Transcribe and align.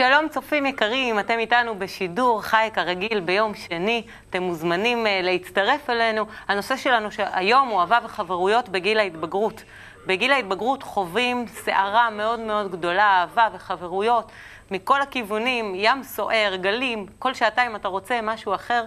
שלום 0.00 0.28
צופים 0.28 0.66
יקרים, 0.66 1.18
אתם 1.18 1.38
איתנו 1.38 1.78
בשידור 1.78 2.42
חי 2.42 2.68
כרגיל 2.72 3.20
ביום 3.20 3.54
שני, 3.54 4.06
אתם 4.30 4.42
מוזמנים 4.42 5.06
uh, 5.06 5.08
להצטרף 5.22 5.90
אלינו. 5.90 6.26
הנושא 6.48 6.76
שלנו 6.76 7.08
היום 7.18 7.68
הוא 7.68 7.80
אהבה 7.80 7.98
וחברויות 8.04 8.68
בגיל 8.68 8.98
ההתבגרות. 8.98 9.62
בגיל 10.06 10.32
ההתבגרות 10.32 10.82
חווים 10.82 11.46
סערה 11.46 12.10
מאוד 12.10 12.40
מאוד 12.40 12.70
גדולה, 12.72 13.20
אהבה 13.20 13.48
וחברויות 13.52 14.32
מכל 14.70 15.02
הכיוונים, 15.02 15.72
ים 15.74 16.02
סוער, 16.02 16.56
גלים, 16.56 17.06
כל 17.18 17.34
שעתיים 17.34 17.76
אתה 17.76 17.88
רוצה 17.88 18.20
משהו 18.22 18.54
אחר. 18.54 18.84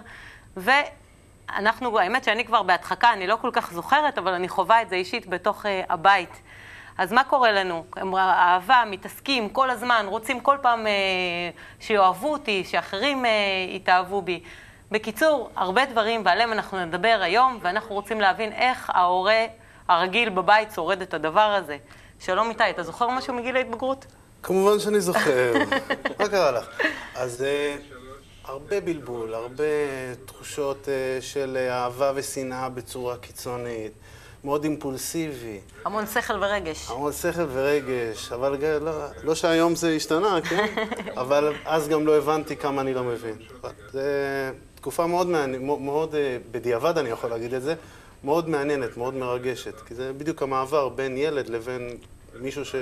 ואנחנו, 0.56 1.98
האמת 1.98 2.24
שאני 2.24 2.44
כבר 2.44 2.62
בהדחקה, 2.62 3.12
אני 3.12 3.26
לא 3.26 3.36
כל 3.40 3.50
כך 3.52 3.72
זוכרת, 3.72 4.18
אבל 4.18 4.32
אני 4.32 4.48
חווה 4.48 4.82
את 4.82 4.88
זה 4.88 4.96
אישית 4.96 5.26
בתוך 5.26 5.66
uh, 5.66 5.68
הבית. 5.88 6.40
אז 6.98 7.12
מה 7.12 7.24
קורה 7.24 7.52
לנו? 7.52 7.84
אהבה, 8.16 8.84
מתעסקים 8.90 9.48
כל 9.48 9.70
הזמן, 9.70 10.06
רוצים 10.08 10.40
כל 10.40 10.56
פעם 10.62 10.86
אה, 10.86 10.92
שיאהבו 11.80 12.32
אותי, 12.32 12.64
שאחרים 12.64 13.26
אה, 13.26 13.30
יתאהבו 13.68 14.22
בי. 14.22 14.40
בקיצור, 14.90 15.50
הרבה 15.56 15.84
דברים 15.86 16.22
ועליהם 16.24 16.52
אנחנו 16.52 16.84
נדבר 16.86 17.18
היום, 17.22 17.58
ואנחנו 17.62 17.94
רוצים 17.94 18.20
להבין 18.20 18.52
איך 18.52 18.90
ההורה 18.94 19.46
הרגיל 19.88 20.28
בבית 20.28 20.68
שורד 20.74 21.02
את 21.02 21.14
הדבר 21.14 21.40
הזה. 21.40 21.76
שלום 22.20 22.50
איתי, 22.50 22.70
אתה 22.70 22.82
זוכר 22.82 23.08
משהו 23.08 23.34
מגיל 23.34 23.56
ההתבגרות? 23.56 24.06
כמובן 24.42 24.78
שאני 24.78 25.00
זוכר. 25.00 25.52
מה 26.20 26.28
קרה 26.28 26.50
לך? 26.50 26.66
אז 27.14 27.42
אה, 27.42 27.76
הרבה 28.44 28.80
בלבול, 28.80 29.34
הרבה 29.34 29.64
תחושות 30.26 30.88
אה, 30.88 31.18
של 31.20 31.56
אהבה 31.70 32.12
ושנאה 32.14 32.68
בצורה 32.68 33.16
קיצונית. 33.16 33.92
מאוד 34.44 34.64
אימפולסיבי. 34.64 35.58
המון 35.84 36.06
שכל 36.06 36.34
ורגש. 36.34 36.90
המון 36.90 37.12
שכל 37.12 37.46
ורגש, 37.52 38.32
אבל 38.32 38.56
לא, 38.80 38.92
לא 39.22 39.34
שהיום 39.34 39.74
זה 39.74 39.90
השתנה, 39.90 40.38
כן? 40.48 40.66
אבל 41.22 41.52
אז 41.64 41.88
גם 41.88 42.06
לא 42.06 42.16
הבנתי 42.16 42.56
כמה 42.56 42.80
אני 42.80 42.94
לא 42.94 43.04
מבין. 43.04 43.36
זו 43.92 44.00
תקופה 44.74 45.06
מאוד 45.06 45.26
מעניינת, 45.26 45.80
מאוד, 45.80 46.14
אה, 46.14 46.36
בדיעבד 46.50 46.98
אני 46.98 47.10
יכול 47.10 47.30
להגיד 47.30 47.54
את 47.54 47.62
זה, 47.62 47.74
מאוד 48.24 48.48
מעניינת, 48.48 48.96
מאוד 48.96 49.14
מרגשת. 49.14 49.80
כי 49.86 49.94
זה 49.94 50.12
בדיוק 50.12 50.42
המעבר 50.42 50.88
בין 50.88 51.16
ילד 51.16 51.48
לבין 51.48 51.96
מישהו 52.40 52.64
ש... 52.64 52.74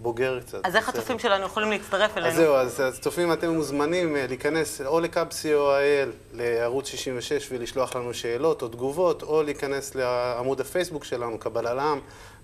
בוגר 0.00 0.40
קצת. 0.40 0.66
אז 0.66 0.76
איך 0.76 0.88
הצופים 0.88 1.18
שלנו 1.18 1.46
יכולים 1.46 1.70
להצטרף 1.70 2.16
אלינו? 2.16 2.30
אז 2.30 2.36
זהו, 2.36 2.54
אז 2.54 2.80
הצופים 2.80 3.32
אתם 3.32 3.50
מוזמנים 3.50 4.16
אה, 4.16 4.26
להיכנס 4.26 4.80
או 4.80 5.00
לקאפסי 5.00 5.54
או 5.54 5.76
אייל 5.76 6.12
לערוץ 6.32 6.88
66 6.88 7.48
ולשלוח 7.52 7.96
לנו 7.96 8.14
שאלות 8.14 8.62
או 8.62 8.68
תגובות, 8.68 9.22
או 9.22 9.42
להיכנס 9.42 9.94
לעמוד 9.94 10.60
הפייסבוק 10.60 11.04
שלנו, 11.04 11.38
קבלה 11.38 11.74
לעם, 11.74 12.00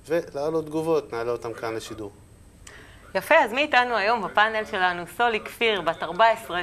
ולהעלות 0.08 0.66
תגובות, 0.66 1.12
נעלה 1.12 1.30
אותם 1.30 1.52
כאן 1.52 1.74
לשידור. 1.74 2.12
יפה, 3.14 3.34
אז 3.34 3.52
מי 3.52 3.60
איתנו 3.60 3.96
היום 3.96 4.22
בפאנל 4.24 4.64
שלנו? 4.70 5.04
סולי 5.16 5.40
כפיר, 5.40 5.80
בת 5.80 6.02
14, 6.02 6.62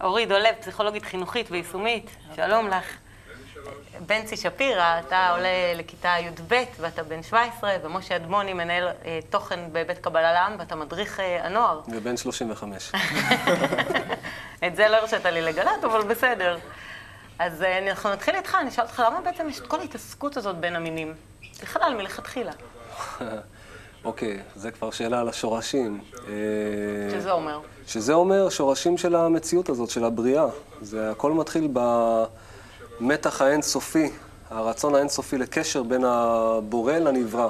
אורי 0.00 0.26
דולב, 0.26 0.54
פסיכולוגית 0.60 1.04
חינוכית 1.04 1.50
ויישומית, 1.50 2.10
שלום 2.36 2.68
לך. 2.68 2.96
בנצי 4.06 4.36
שפירא, 4.36 5.00
אתה 5.06 5.30
עולה 5.30 5.74
לכיתה 5.74 6.14
י"ב 6.20 6.54
ואתה 6.80 7.02
בן 7.02 7.22
17, 7.22 7.76
ומשה 7.82 8.16
אדמוני 8.16 8.52
מנהל 8.52 8.88
אה, 8.88 9.18
תוכן 9.30 9.60
בבית 9.72 9.98
קבלה 9.98 10.32
לעם 10.32 10.56
ואתה 10.58 10.76
מדריך 10.76 11.20
אה, 11.20 11.46
הנוער. 11.46 11.80
ובן 11.88 12.16
35. 12.16 12.92
את 14.66 14.76
זה 14.76 14.88
לא 14.88 14.96
הרשית 14.96 15.24
לי 15.24 15.42
לגלות, 15.42 15.84
אבל 15.84 16.02
בסדר. 16.02 16.58
אז 17.38 17.62
אה, 17.62 17.78
אנחנו 17.78 18.10
נתחיל 18.10 18.34
איתך, 18.34 18.56
אני 18.60 18.68
אשאל 18.68 18.84
אותך, 18.84 19.02
למה 19.06 19.20
בעצם 19.20 19.48
יש 19.48 19.60
את 19.60 19.66
כל 19.66 19.80
ההתעסקות 19.80 20.36
הזאת 20.36 20.56
בין 20.56 20.76
המינים? 20.76 21.14
בכלל, 21.62 21.94
מלכתחילה. 21.96 22.52
אוקיי, 24.04 24.42
זה 24.54 24.70
כבר 24.70 24.90
שאלה 24.90 25.20
על 25.20 25.28
השורשים. 25.28 26.00
שזה 27.12 27.30
אומר? 27.30 27.60
שזה 27.86 28.12
אומר 28.14 28.48
שורשים 28.48 28.98
של 28.98 29.14
המציאות 29.16 29.68
הזאת, 29.68 29.90
של 29.90 30.04
הבריאה. 30.04 30.46
זה 30.80 31.10
הכל 31.10 31.32
מתחיל 31.32 31.68
ב... 31.72 31.80
המתח 33.00 33.42
האינסופי, 33.42 34.10
הרצון 34.50 34.94
האינסופי 34.94 35.38
לקשר 35.38 35.82
בין 35.82 36.04
הבורא 36.04 36.92
לנברא. 36.92 37.48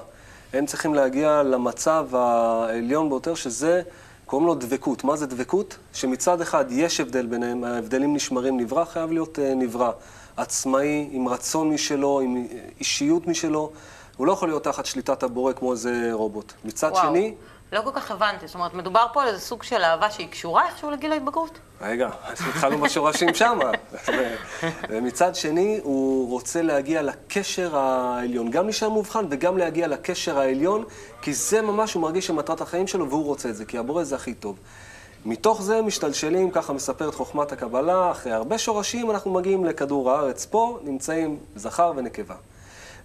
הם 0.52 0.66
צריכים 0.66 0.94
להגיע 0.94 1.42
למצב 1.42 2.06
העליון 2.12 3.08
ביותר, 3.08 3.34
שזה, 3.34 3.82
קוראים 4.26 4.46
לו 4.46 4.54
דבקות. 4.54 5.04
מה 5.04 5.16
זה 5.16 5.26
דבקות? 5.26 5.76
שמצד 5.92 6.40
אחד 6.40 6.64
יש 6.70 7.00
הבדל 7.00 7.26
ביניהם, 7.26 7.64
ההבדלים 7.64 8.14
נשמרים, 8.14 8.56
נברא 8.56 8.84
חייב 8.84 9.12
להיות 9.12 9.38
uh, 9.38 9.54
נברא. 9.54 9.90
עצמאי, 10.36 11.08
עם 11.12 11.28
רצון 11.28 11.70
משלו, 11.70 12.20
עם 12.20 12.46
אישיות 12.80 13.26
משלו. 13.26 13.70
הוא 14.16 14.26
לא 14.26 14.32
יכול 14.32 14.48
להיות 14.48 14.64
תחת 14.64 14.86
שליטת 14.86 15.22
הבורא 15.22 15.52
כמו 15.52 15.72
איזה 15.72 16.08
רובוט. 16.12 16.52
מצד 16.64 16.90
וואו. 16.92 17.08
שני... 17.08 17.34
לא 17.72 17.80
כל 17.80 17.90
כך 17.94 18.10
הבנתי, 18.10 18.46
זאת 18.46 18.54
אומרת, 18.54 18.74
מדובר 18.74 19.06
פה 19.12 19.22
על 19.22 19.28
איזה 19.28 19.40
סוג 19.40 19.62
של 19.62 19.84
אהבה 19.84 20.10
שהיא 20.10 20.28
קשורה 20.28 20.66
איכשהו 20.68 20.90
לגיל 20.90 21.12
ההתבגרות? 21.12 21.58
רגע, 21.80 22.10
התחלנו 22.48 22.78
בשורשים 22.78 23.34
שמה. 23.34 23.70
ומצד 24.88 25.34
שני, 25.34 25.80
הוא 25.82 26.30
רוצה 26.30 26.62
להגיע 26.62 27.02
לקשר 27.02 27.76
העליון, 27.76 28.50
גם 28.50 28.64
להישאר 28.64 28.88
מובחן 28.88 29.24
וגם 29.30 29.58
להגיע 29.58 29.86
לקשר 29.88 30.38
העליון, 30.38 30.84
כי 31.22 31.34
זה 31.34 31.62
ממש, 31.62 31.94
הוא 31.94 32.02
מרגיש 32.02 32.26
שמטרת 32.26 32.60
החיים 32.60 32.86
שלו 32.86 33.08
והוא 33.08 33.24
רוצה 33.24 33.48
את 33.48 33.56
זה, 33.56 33.64
כי 33.64 33.78
הבורא 33.78 34.04
זה 34.04 34.16
הכי 34.16 34.34
טוב. 34.34 34.58
מתוך 35.24 35.62
זה 35.62 35.82
משתלשלים, 35.82 36.50
ככה 36.50 36.72
מספרת 36.72 37.14
חוכמת 37.14 37.52
הקבלה, 37.52 38.10
אחרי 38.10 38.32
הרבה 38.32 38.58
שורשים 38.58 39.10
אנחנו 39.10 39.32
מגיעים 39.32 39.64
לכדור 39.64 40.10
הארץ. 40.10 40.46
פה 40.46 40.78
נמצאים 40.82 41.38
זכר 41.56 41.92
ונקבה. 41.96 42.34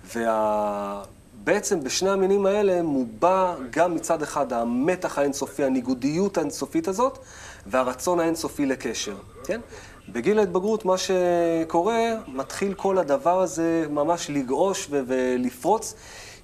וה... 0.04 1.04
בעצם 1.44 1.84
בשני 1.84 2.10
המינים 2.10 2.46
האלה 2.46 2.82
מובע 2.82 3.56
גם 3.70 3.96
מצד 3.96 4.22
אחד 4.22 4.54
המתח 4.54 5.18
האינסופי, 5.18 5.64
הניגודיות 5.64 6.38
האינסופית 6.38 6.88
הזאת, 6.88 7.20
והרצון 7.68 8.20
האינסופי 8.20 8.66
לקשר, 8.66 9.16
כן? 9.46 9.62
בגיל 10.10 10.40
ההתבגרות 10.40 10.86
מה 10.86 10.96
שקורה, 10.98 12.14
מתחיל 12.28 12.74
כל 12.74 12.98
הדבר 12.98 13.42
הזה 13.42 13.86
ממש 13.90 14.30
לגעוש 14.30 14.88
ולפרוץ, 14.90 15.94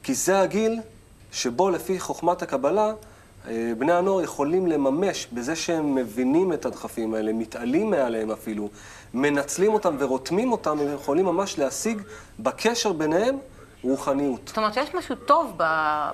כי 0.04 0.14
זה 0.14 0.40
הגיל 0.40 0.80
שבו 1.32 1.70
לפי 1.70 2.00
חוכמת 2.00 2.42
הקבלה, 2.42 2.94
אה, 3.48 3.72
בני 3.78 3.94
הנוער 3.94 4.22
יכולים 4.24 4.68
לממש 4.68 5.28
בזה 5.34 5.56
שהם 5.56 5.96
מבינים 5.96 6.54
את 6.54 6.66
הדחפים 6.66 7.14
האלה, 7.14 7.34
מתעלים 7.34 7.90
מעליהם 7.90 8.32
אפילו, 8.32 8.70
מנצלים 9.14 9.74
אותם 9.74 9.96
ורותמים 10.00 10.52
אותם, 10.52 10.80
הם 10.80 10.94
יכולים 10.94 11.26
ממש 11.26 11.60
להשיג 11.60 12.02
בקשר 12.40 12.94
ביניהם 12.94 13.38
רוחניות. 13.84 14.42
זאת 14.48 14.58
אומרת 14.58 14.74
שיש 14.74 14.96
משהו 14.96 15.16
טוב 15.16 15.54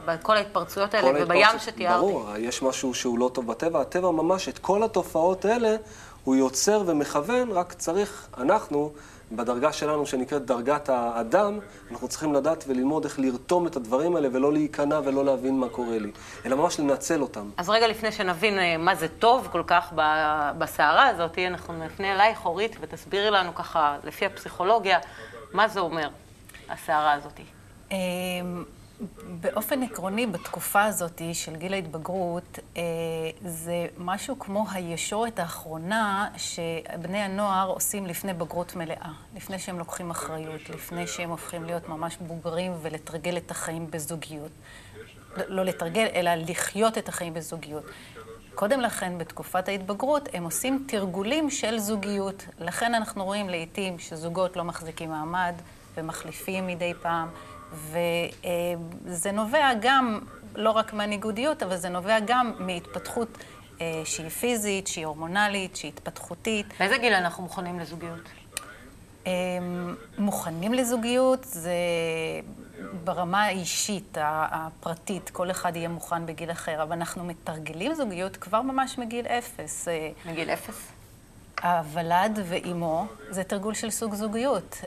בכל 0.05 0.37
ההתפרצויות 0.37 0.93
האלה 0.93 1.23
ובים 1.23 1.43
ההתפרצ... 1.43 1.61
שתיארתי. 1.61 1.99
ברור, 1.99 2.29
יש 2.37 2.61
משהו 2.61 2.93
שהוא 2.93 3.19
לא 3.19 3.31
טוב 3.33 3.47
בטבע. 3.47 3.81
הטבע 3.81 4.11
ממש, 4.11 4.49
את 4.49 4.59
כל 4.59 4.83
התופעות 4.83 5.45
האלה 5.45 5.75
הוא 6.23 6.35
יוצר 6.35 6.83
ומכוון, 6.85 7.51
רק 7.51 7.73
צריך, 7.73 8.27
אנחנו, 8.37 8.91
בדרגה 9.31 9.73
שלנו 9.73 10.05
שנקראת 10.05 10.45
דרגת 10.45 10.89
האדם, 10.89 11.59
אנחנו 11.91 12.07
צריכים 12.07 12.33
לדעת 12.33 12.63
וללמוד 12.67 13.05
איך 13.05 13.19
לרתום 13.19 13.67
את 13.67 13.75
הדברים 13.75 14.15
האלה 14.15 14.27
ולא 14.31 14.53
להיכנע 14.53 14.99
ולא 15.05 15.25
להבין 15.25 15.59
מה 15.59 15.69
קורה 15.69 15.99
לי, 15.99 16.11
אלא 16.45 16.55
ממש 16.55 16.79
לנצל 16.79 17.21
אותם. 17.21 17.49
אז 17.57 17.69
רגע 17.69 17.87
לפני 17.87 18.11
שנבין 18.11 18.59
אה, 18.59 18.77
מה 18.77 18.95
זה 18.95 19.07
טוב 19.07 19.47
כל 19.51 19.63
כך 19.67 19.93
בסערה 20.57 21.07
הזאת, 21.07 21.39
אנחנו 21.39 21.73
נפנה 21.85 22.13
אלייך, 22.13 22.45
אורית, 22.45 22.75
ותסבירי 22.81 23.31
לנו 23.31 23.55
ככה, 23.55 23.97
לפי 24.03 24.25
הפסיכולוגיה, 24.25 24.99
מה 25.53 25.67
זה 25.67 25.79
אומר, 25.79 26.09
הסערה 26.69 27.13
הזאת. 27.13 27.39
אמ, 27.95 28.63
באופן 29.41 29.83
עקרוני, 29.83 30.27
בתקופה 30.27 30.83
הזאת 30.83 31.21
של 31.33 31.55
גיל 31.55 31.73
ההתבגרות, 31.73 32.59
אה, 32.77 32.81
זה 33.45 33.87
משהו 33.97 34.39
כמו 34.39 34.65
הישורת 34.71 35.39
האחרונה 35.39 36.29
שבני 36.37 37.17
הנוער 37.17 37.69
עושים 37.69 38.05
לפני 38.05 38.33
בגרות 38.33 38.75
מלאה, 38.75 39.11
לפני 39.35 39.59
שהם 39.59 39.79
לוקחים 39.79 40.11
אחריות, 40.11 40.69
לפני 40.69 41.07
שהם 41.07 41.29
הופכים 41.29 41.63
להיות 41.63 41.89
ממש 41.89 42.17
בוגרים 42.17 42.71
ולתרגל 42.81 43.37
את 43.37 43.51
החיים 43.51 43.91
בזוגיות. 43.91 44.51
לא 45.47 45.63
לתרגל, 45.63 46.07
אלא 46.15 46.31
לחיות 46.35 46.97
את 46.97 47.09
החיים 47.09 47.33
בזוגיות. 47.33 47.83
קודם 48.55 48.81
לכן, 48.81 49.17
בתקופת 49.17 49.67
ההתבגרות, 49.67 50.29
הם 50.33 50.43
עושים 50.43 50.85
תרגולים 50.87 51.49
של 51.49 51.79
זוגיות. 51.79 52.45
לכן 52.59 52.93
אנחנו 52.93 53.25
רואים 53.25 53.49
לעיתים 53.49 53.99
שזוגות 53.99 54.55
לא 54.55 54.63
מחזיקים 54.63 55.09
מעמד 55.09 55.53
ומחליפים 55.95 56.67
מדי 56.67 56.93
פעם. 57.01 57.27
וזה 57.73 59.31
נובע 59.31 59.69
גם, 59.81 60.19
לא 60.55 60.71
רק 60.71 60.93
מהניגודיות, 60.93 61.63
אבל 61.63 61.77
זה 61.77 61.89
נובע 61.89 62.19
גם 62.19 62.53
מהתפתחות 62.59 63.37
אה, 63.81 64.01
שהיא 64.05 64.29
פיזית, 64.29 64.87
שהיא 64.87 65.05
הורמונלית, 65.05 65.75
שהיא 65.75 65.91
התפתחותית. 65.91 66.65
באיזה 66.79 66.97
גיל 66.97 67.13
אנחנו 67.13 67.43
מוכנים 67.43 67.79
לזוגיות? 67.79 68.29
אה, 69.27 69.31
מוכנים 70.17 70.73
לזוגיות 70.73 71.43
זה 71.43 71.73
ברמה 73.03 73.43
האישית, 73.43 74.17
הפרטית, 74.21 75.29
כל 75.29 75.51
אחד 75.51 75.75
יהיה 75.75 75.89
מוכן 75.89 76.25
בגיל 76.25 76.51
אחר, 76.51 76.83
אבל 76.83 76.91
אנחנו 76.91 77.23
מתרגלים 77.23 77.93
זוגיות 77.93 78.37
כבר 78.37 78.61
ממש 78.61 78.97
מגיל 78.97 79.25
אפס. 79.25 79.87
אה, 79.87 80.09
מגיל 80.25 80.49
אפס? 80.49 80.94
הוולד 81.65 82.39
ואימו 82.45 83.05
זה 83.29 83.43
תרגול 83.43 83.73
של 83.73 83.89
סוג 83.89 84.15
זוגיות. 84.15 84.81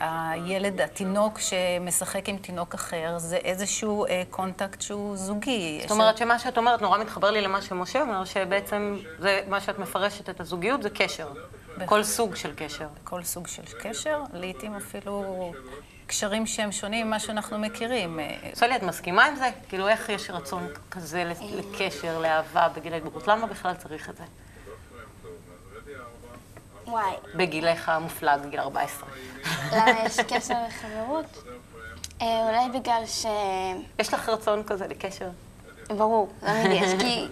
הילד, 0.00 0.80
התינוק 0.80 1.38
שמשחק 1.38 2.28
עם 2.28 2.36
תינוק 2.36 2.74
אחר, 2.74 3.18
זה 3.18 3.36
איזשהו 3.36 4.06
קונטקט 4.30 4.80
שהוא 4.80 5.16
זוגי. 5.16 5.80
זאת 5.82 5.90
אומרת 5.90 6.18
שמה 6.18 6.38
שאת 6.38 6.58
אומרת 6.58 6.82
נורא 6.82 6.98
מתחבר 6.98 7.30
לי 7.30 7.40
למה 7.40 7.62
שמשה 7.62 8.00
אומר, 8.00 8.24
שבעצם 8.24 8.98
זה 9.18 9.40
מה 9.48 9.60
שאת 9.60 9.78
מפרשת 9.78 10.30
את 10.30 10.40
הזוגיות 10.40 10.82
זה 10.82 10.90
קשר. 10.90 11.28
כל 11.84 12.02
סוג 12.02 12.36
של 12.36 12.52
קשר. 12.56 12.86
כל 13.04 13.22
סוג 13.22 13.46
של 13.46 13.62
קשר, 13.80 14.22
לעתים 14.32 14.74
אפילו 14.74 15.52
קשרים 16.06 16.46
שהם 16.46 16.72
שונים 16.72 17.06
ממה 17.06 17.18
שאנחנו 17.18 17.58
מכירים. 17.58 18.20
סולי, 18.54 18.76
את 18.76 18.82
מסכימה 18.82 19.24
עם 19.24 19.36
זה? 19.36 19.50
כאילו, 19.68 19.88
איך 19.88 20.08
יש 20.08 20.30
רצון 20.30 20.68
כזה 20.90 21.32
לקשר, 21.54 22.18
לאהבה 22.18 22.68
בגיל 22.76 22.92
ההתבגרות? 22.92 23.28
למה 23.28 23.46
בכלל 23.46 23.74
צריך 23.74 24.10
את 24.10 24.16
זה? 24.16 24.24
וואי. 26.86 27.14
בגילך 27.34 27.88
המופלג, 27.88 28.46
גיל 28.50 28.60
14. 28.60 29.08
למה 29.72 29.90
יש 30.06 30.20
קשר 30.20 30.54
לחברות? 30.68 31.42
אה, 32.22 32.48
אולי 32.48 32.78
בגלל 32.78 33.02
ש... 33.06 33.26
יש 33.98 34.14
לך 34.14 34.28
רצון 34.28 34.62
כזה 34.66 34.86
לקשר? 34.86 35.28
ברור, 35.88 36.32
תמיד 36.40 36.70
יש. 36.70 36.90
כי 37.00 37.26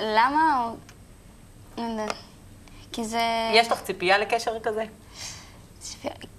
למה... 0.00 0.70
כי 2.92 3.04
זה... 3.04 3.50
יש 3.52 3.72
לך 3.72 3.82
ציפייה 3.82 4.18
לקשר 4.18 4.60
כזה? 4.62 4.84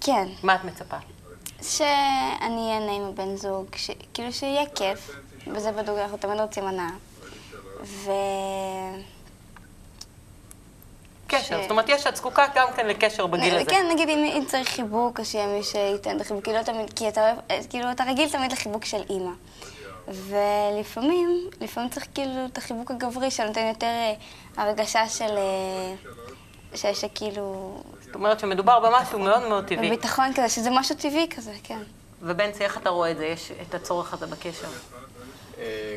כן. 0.00 0.28
מה 0.42 0.54
את 0.54 0.64
מצפה? 0.64 0.96
שאני 1.62 2.72
אהנה 2.74 2.92
עם 2.92 3.02
הבן 3.02 3.36
זוג, 3.36 3.66
ש... 3.76 3.90
כאילו 4.14 4.32
שיהיה 4.32 4.66
כיף, 4.74 5.10
וזה 5.46 5.72
בדוק, 5.72 5.98
אנחנו 5.98 6.18
תמיד 6.18 6.40
רוצים 6.40 6.64
הנאה. 6.64 6.90
ו... 7.82 8.10
קשר, 11.28 11.62
זאת 11.62 11.70
אומרת, 11.70 11.88
יש, 11.88 12.06
את 12.06 12.16
זקוקה 12.16 12.44
גם 12.54 12.68
כן 12.76 12.86
לקשר 12.86 13.26
בגיל 13.26 13.54
הזה. 13.54 13.70
כן, 13.70 13.86
נגיד 13.92 14.08
אם, 14.08 14.44
צריך 14.46 14.68
חיבוק, 14.68 15.20
אז 15.20 15.26
שיהיה 15.26 15.46
מי 15.46 15.62
שייתן 15.62 16.16
את 16.16 16.20
החיבוק, 16.20 16.44
כאילו, 16.44 16.64
תמיד, 16.64 16.92
כי 16.96 17.08
אתה 17.08 17.32
אוהב, 17.50 17.66
כאילו, 17.70 17.90
אתה 17.90 18.04
רגיל 18.04 18.28
תמיד 18.28 18.52
לחיבוק 18.52 18.84
של 18.84 19.02
אימא. 19.10 19.30
ולפעמים, 20.08 21.50
לפעמים 21.60 21.90
צריך 21.90 22.06
כאילו 22.14 22.46
את 22.52 22.58
החיבוק 22.58 22.90
הגברי 22.90 23.30
שנותן 23.30 23.66
יותר 23.66 23.86
אה, 23.86 24.14
הרגשה 24.56 25.08
של... 25.08 25.36
אה, 25.36 25.94
ש... 26.74 26.86
שכאילו... 26.86 27.76
זאת 28.00 28.14
אומרת 28.14 28.40
שמדובר 28.40 28.80
במשהו 28.80 29.18
מאוד 29.18 29.48
מאוד 29.48 29.64
טבעי. 29.64 29.86
בביטחון 29.88 30.32
כזה, 30.34 30.48
שזה 30.48 30.70
משהו 30.70 30.94
טבעי 30.94 31.26
כזה, 31.36 31.52
כן. 31.62 31.78
ובנצי, 32.22 32.64
איך 32.64 32.76
אתה 32.76 32.90
רואה 32.90 33.10
את 33.10 33.16
זה? 33.16 33.26
יש 33.26 33.52
את 33.68 33.74
הצורך 33.74 34.14
הזה 34.14 34.26
בקשר? 34.26 34.68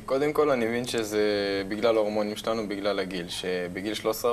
קודם 0.06 0.34
כל, 0.34 0.50
אני 0.50 0.66
מבין 0.66 0.88
שזה 0.88 1.22
בגלל 1.68 1.96
ההורמונים 1.96 2.36
שלנו, 2.36 2.68
בגלל 2.68 3.00
הגיל. 3.00 3.30
שבגיל 3.30 3.94
13-14 4.24 4.26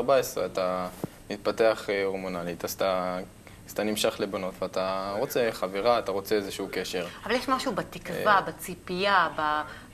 אתה 0.46 0.88
מתפתח 1.30 1.88
הורמונלית, 2.04 2.64
אז 2.64 2.72
אתה, 2.72 3.18
אז 3.66 3.72
אתה 3.72 3.82
נמשך 3.82 4.16
לבנות, 4.18 4.54
ואתה 4.62 5.14
רוצה 5.18 5.48
חברה, 5.52 5.98
אתה 5.98 6.12
רוצה 6.12 6.34
איזשהו 6.34 6.68
קשר. 6.72 7.06
אבל 7.24 7.34
יש 7.34 7.48
משהו 7.48 7.72
בתקווה, 7.72 8.40
בציפייה, 8.40 9.28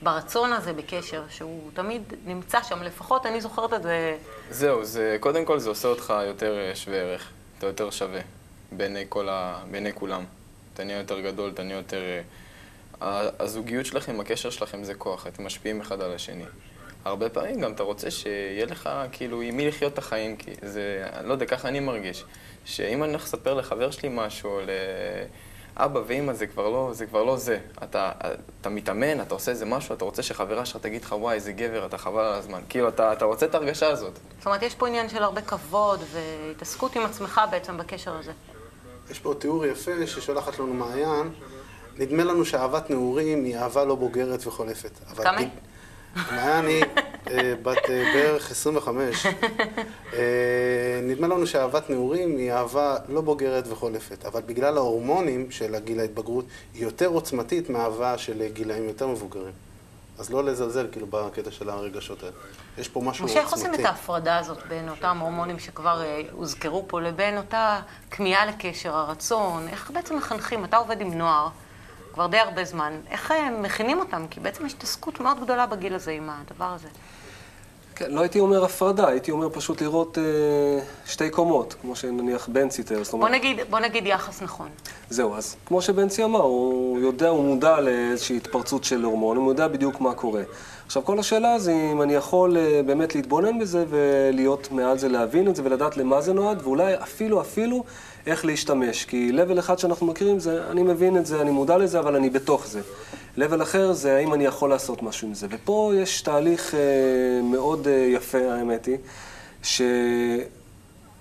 ברצון 0.01 0.53
הזה 0.53 0.73
בקשר, 0.73 1.23
שהוא 1.29 1.71
תמיד 1.73 2.13
נמצא 2.25 2.63
שם, 2.63 2.83
לפחות 2.83 3.25
אני 3.25 3.41
זוכרת 3.41 3.73
את 3.73 3.83
זה. 3.83 4.17
זהו, 4.49 4.85
זה, 4.85 5.17
קודם 5.19 5.45
כל 5.45 5.59
זה 5.59 5.69
עושה 5.69 5.87
אותך 5.87 6.13
יותר 6.27 6.71
שווה 6.73 6.97
ערך, 6.97 7.29
אתה 7.57 7.67
יותר 7.67 7.89
שווה 7.89 8.21
בעיני, 8.71 9.05
ה, 9.29 9.59
בעיני 9.71 9.93
כולם. 9.93 10.23
אתה 10.73 10.83
נהיה 10.83 10.97
יותר 10.97 11.19
גדול, 11.19 11.51
אתה 11.53 11.63
נהיה 11.63 11.77
יותר... 11.77 12.01
הזוגיות 13.39 13.85
שלכם, 13.85 14.19
הקשר 14.19 14.49
שלכם 14.49 14.83
זה 14.83 14.93
כוח, 14.93 15.27
אתם 15.27 15.45
משפיעים 15.45 15.81
אחד 15.81 16.01
על 16.01 16.13
השני. 16.13 16.43
הרבה 17.05 17.29
פעמים 17.29 17.61
גם 17.61 17.71
אתה 17.71 17.83
רוצה 17.83 18.11
שיהיה 18.11 18.65
לך, 18.65 18.89
כאילו, 19.11 19.41
עם 19.41 19.57
מי 19.57 19.67
לחיות 19.67 19.93
את 19.93 19.97
החיים, 19.97 20.35
כי 20.35 20.51
זה, 20.61 21.07
לא 21.23 21.33
יודע, 21.33 21.45
ככה 21.45 21.67
אני 21.67 21.79
מרגיש. 21.79 22.23
שאם 22.65 23.03
אני 23.03 23.11
הולך 23.11 23.23
לספר 23.23 23.53
לחבר 23.53 23.91
שלי 23.91 24.09
משהו, 24.11 24.49
או 24.49 24.59
לאבא 25.77 25.99
ואמא, 26.07 26.33
זה 26.33 26.47
כבר 26.47 26.69
לא 26.69 26.89
זה. 26.93 27.05
כבר 27.05 27.23
לא 27.23 27.37
זה. 27.37 27.59
אתה, 27.83 28.11
אתה 28.61 28.69
מתאמן, 28.69 29.21
אתה 29.21 29.33
עושה 29.33 29.51
איזה 29.51 29.65
משהו, 29.65 29.95
אתה 29.95 30.05
רוצה 30.05 30.23
שחברה 30.23 30.65
שלך 30.65 30.77
תגיד 30.81 31.03
לך, 31.03 31.11
וואי, 31.11 31.35
איזה 31.35 31.51
גבר, 31.51 31.85
אתה 31.85 31.97
חבל 31.97 32.23
על 32.23 32.33
הזמן. 32.33 32.61
כאילו, 32.69 32.89
אתה, 32.89 33.13
אתה 33.13 33.25
רוצה 33.25 33.45
את 33.45 33.55
ההרגשה 33.55 33.87
הזאת. 33.87 34.13
זאת 34.37 34.45
אומרת, 34.45 34.61
יש 34.61 34.75
פה 34.75 34.87
עניין 34.87 35.09
של 35.09 35.23
הרבה 35.23 35.41
כבוד 35.41 35.99
והתעסקות 36.11 36.95
עם 36.95 37.05
עצמך 37.05 37.41
בעצם 37.51 37.77
בקשר 37.77 38.15
הזה. 38.17 38.31
יש 39.11 39.19
פה 39.19 39.33
תיאור 39.39 39.65
יפה 39.65 40.07
ששולחת 40.07 40.59
לנו 40.59 40.73
מעיין. 40.73 41.33
נדמה 41.99 42.23
לנו 42.23 42.45
שאהבת 42.45 42.89
נעורים 42.89 43.43
היא 43.43 43.57
אהבה 43.57 43.85
לא 43.85 43.95
בוגרת 43.95 44.47
וחולפת. 44.47 44.91
כמה 45.15 45.37
היא? 45.37 45.47
מעיין 46.31 46.65
היא 46.65 46.85
בת 47.63 47.89
בערך 48.13 48.51
25. 48.51 49.25
נדמה 51.03 51.27
לנו 51.27 51.47
שאהבת 51.47 51.89
נעורים 51.89 52.37
היא 52.37 52.51
אהבה 52.51 52.97
לא 53.09 53.21
בוגרת 53.21 53.67
וחולפת, 53.67 54.25
אבל 54.25 54.41
בגלל 54.45 54.77
ההורמונים 54.77 55.51
של 55.51 55.75
הגיל 55.75 55.99
ההתבגרות, 55.99 56.45
היא 56.73 56.83
יותר 56.83 57.07
עוצמתית 57.07 57.69
מאהבה 57.69 58.17
של 58.17 58.47
גילאים 58.53 58.87
יותר 58.87 59.07
מבוגרים. 59.07 59.53
אז 60.19 60.29
לא 60.29 60.43
לזלזל 60.43 60.87
כאילו 60.91 61.07
בקטע 61.09 61.51
של 61.51 61.69
הרגשות 61.69 62.23
האלה. 62.23 62.35
יש 62.77 62.89
פה 62.89 63.01
משהו 63.01 63.25
עוצמתי. 63.25 63.39
משה, 63.39 63.39
איך 63.39 63.53
עושים 63.53 63.73
את 63.73 63.79
ההפרדה 63.85 64.37
הזאת 64.37 64.57
בין 64.67 64.89
אותם 64.89 65.17
הורמונים 65.17 65.59
שכבר 65.59 66.01
הוזכרו 66.31 66.85
פה 66.87 67.01
לבין 67.01 67.37
אותה 67.37 67.79
כמיהה 68.11 68.45
לקשר, 68.45 68.95
הרצון? 68.95 69.67
איך 69.67 69.91
בעצם 69.91 70.17
מחנכים? 70.17 70.65
אתה 70.65 70.77
עובד 70.77 71.01
עם 71.01 71.13
נוער. 71.13 71.47
כבר 72.15 72.27
די 72.27 72.37
הרבה 72.37 72.65
זמן. 72.65 72.93
איך 73.11 73.31
הם 73.31 73.61
מכינים 73.61 73.99
אותם? 73.99 74.25
כי 74.29 74.39
בעצם 74.39 74.65
יש 74.65 74.73
התעסקות 74.73 75.19
מאוד 75.19 75.39
גדולה 75.41 75.65
בגיל 75.65 75.95
הזה 75.95 76.11
עם 76.11 76.29
הדבר 76.29 76.65
הזה. 76.65 76.87
כן, 77.95 78.11
לא 78.11 78.21
הייתי 78.21 78.39
אומר 78.39 78.63
הפרדה, 78.63 79.07
הייתי 79.07 79.31
אומר 79.31 79.49
פשוט 79.49 79.81
לראות 79.81 80.17
אה, 80.17 80.23
שתי 81.05 81.29
קומות, 81.29 81.75
כמו 81.81 81.95
שנניח 81.95 82.47
בנצי 82.47 82.83
תיאר. 82.83 83.01
בוא 83.11 83.29
נגיד, 83.29 83.59
בוא 83.69 83.79
נגיד 83.79 84.07
יחס 84.07 84.41
נכון. 84.41 84.67
זהו, 85.09 85.35
אז 85.35 85.55
כמו 85.65 85.81
שבנצי 85.81 86.23
אמר, 86.23 86.41
הוא 86.41 86.99
יודע, 86.99 87.29
הוא 87.29 87.43
מודע 87.43 87.79
לאיזושהי 87.79 88.37
התפרצות 88.37 88.83
של 88.83 89.03
הורמון, 89.03 89.37
הוא 89.37 89.51
יודע 89.51 89.67
בדיוק 89.67 90.01
מה 90.01 90.13
קורה. 90.13 90.41
עכשיו, 90.85 91.03
כל 91.03 91.19
השאלה 91.19 91.59
זה 91.59 91.73
אם 91.91 92.01
אני 92.01 92.13
יכול 92.13 92.57
אה, 92.57 92.81
באמת 92.85 93.15
להתבונן 93.15 93.59
בזה 93.59 93.85
ולהיות 93.89 94.71
מעל 94.71 94.97
זה, 94.97 95.09
להבין 95.09 95.47
את 95.47 95.55
זה 95.55 95.63
ולדעת 95.65 95.97
למה 95.97 96.21
זה 96.21 96.33
נועד, 96.33 96.61
ואולי 96.63 96.95
אפילו, 96.95 97.41
אפילו, 97.41 97.83
איך 98.25 98.45
להשתמש. 98.45 99.05
כי 99.05 99.31
level 99.31 99.59
אחד 99.59 99.79
שאנחנו 99.79 100.07
מכירים 100.07 100.39
זה, 100.39 100.71
אני 100.71 100.83
מבין 100.83 101.17
את 101.17 101.25
זה, 101.25 101.41
אני 101.41 101.51
מודע 101.51 101.77
לזה, 101.77 101.99
אבל 101.99 102.15
אני 102.15 102.29
בתוך 102.29 102.67
זה. 102.67 102.81
level 103.37 103.63
אחר 103.63 103.93
זה 103.93 104.15
האם 104.15 104.33
אני 104.33 104.45
יכול 104.45 104.69
לעשות 104.69 105.03
משהו 105.03 105.27
עם 105.27 105.33
זה. 105.33 105.47
ופה 105.49 105.91
יש 105.95 106.21
תהליך 106.21 106.75
אה, 106.75 106.79
מאוד 107.43 107.87
אה, 107.87 107.93
יפה, 107.93 108.53
האמת 108.53 108.85
היא, 108.85 108.97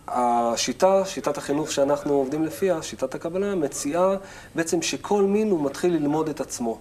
שהשיטה, 0.07 1.05
שיטת 1.05 1.39
החינוך 1.39 1.73
שאנחנו 1.73 2.13
עובדים 2.13 2.45
לפיה, 2.45 2.83
שיטת 2.83 3.15
הקבלה, 3.15 3.55
מציעה 3.55 4.17
בעצם 4.55 4.83
שכל 4.83 5.23
מין 5.23 5.51
הוא 5.51 5.65
מתחיל 5.65 5.93
ללמוד 5.93 6.29
את 6.29 6.41
עצמו. 6.41 6.79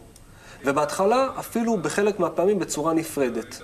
ובהתחלה, 0.66 1.30
אפילו 1.40 1.78
בחלק 1.78 2.20
מהפעמים 2.20 2.60
בצורה 2.60 2.94
נפרדת. 2.94 3.62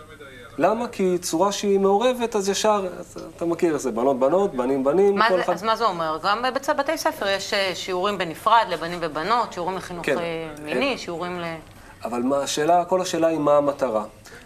למה? 0.60 0.88
כי 0.88 1.18
צורה 1.18 1.52
שהיא 1.52 1.80
מעורבת, 1.80 2.36
אז 2.36 2.50
ישר, 2.50 2.88
אז 3.00 3.18
אתה 3.36 3.46
מכיר 3.46 3.74
איך 3.74 3.82
זה, 3.82 3.92
בנות 3.92 4.20
בנות, 4.20 4.56
בנים 4.56 4.84
בנים, 4.84 5.16
מה 5.16 5.30
כל 5.30 5.36
זה, 5.36 5.42
אחד... 5.42 5.54
אז 5.54 5.64
מה 5.64 5.76
זה 5.76 5.86
אומר? 5.86 6.18
גם 6.24 6.42
בבתי 6.42 6.98
ספר 6.98 7.28
יש 7.28 7.54
אה, 7.54 7.72
שיעורים 7.76 8.18
בנפרד 8.18 8.66
לבנים 8.70 9.00
ובנות, 9.02 9.54
שיעורים 9.54 9.78
לחינוך 9.78 10.06
כן. 10.06 10.18
אה, 10.18 10.48
מיני, 10.64 10.98
שיעורים 10.98 11.40
ל... 11.40 11.44
אבל 12.04 12.22
מה, 12.22 12.38
השאלה, 12.38 12.86
כל 12.86 13.02
השאלה 13.02 13.28
היא 13.28 13.40
מה 13.40 13.58
המטרה. 13.58 14.04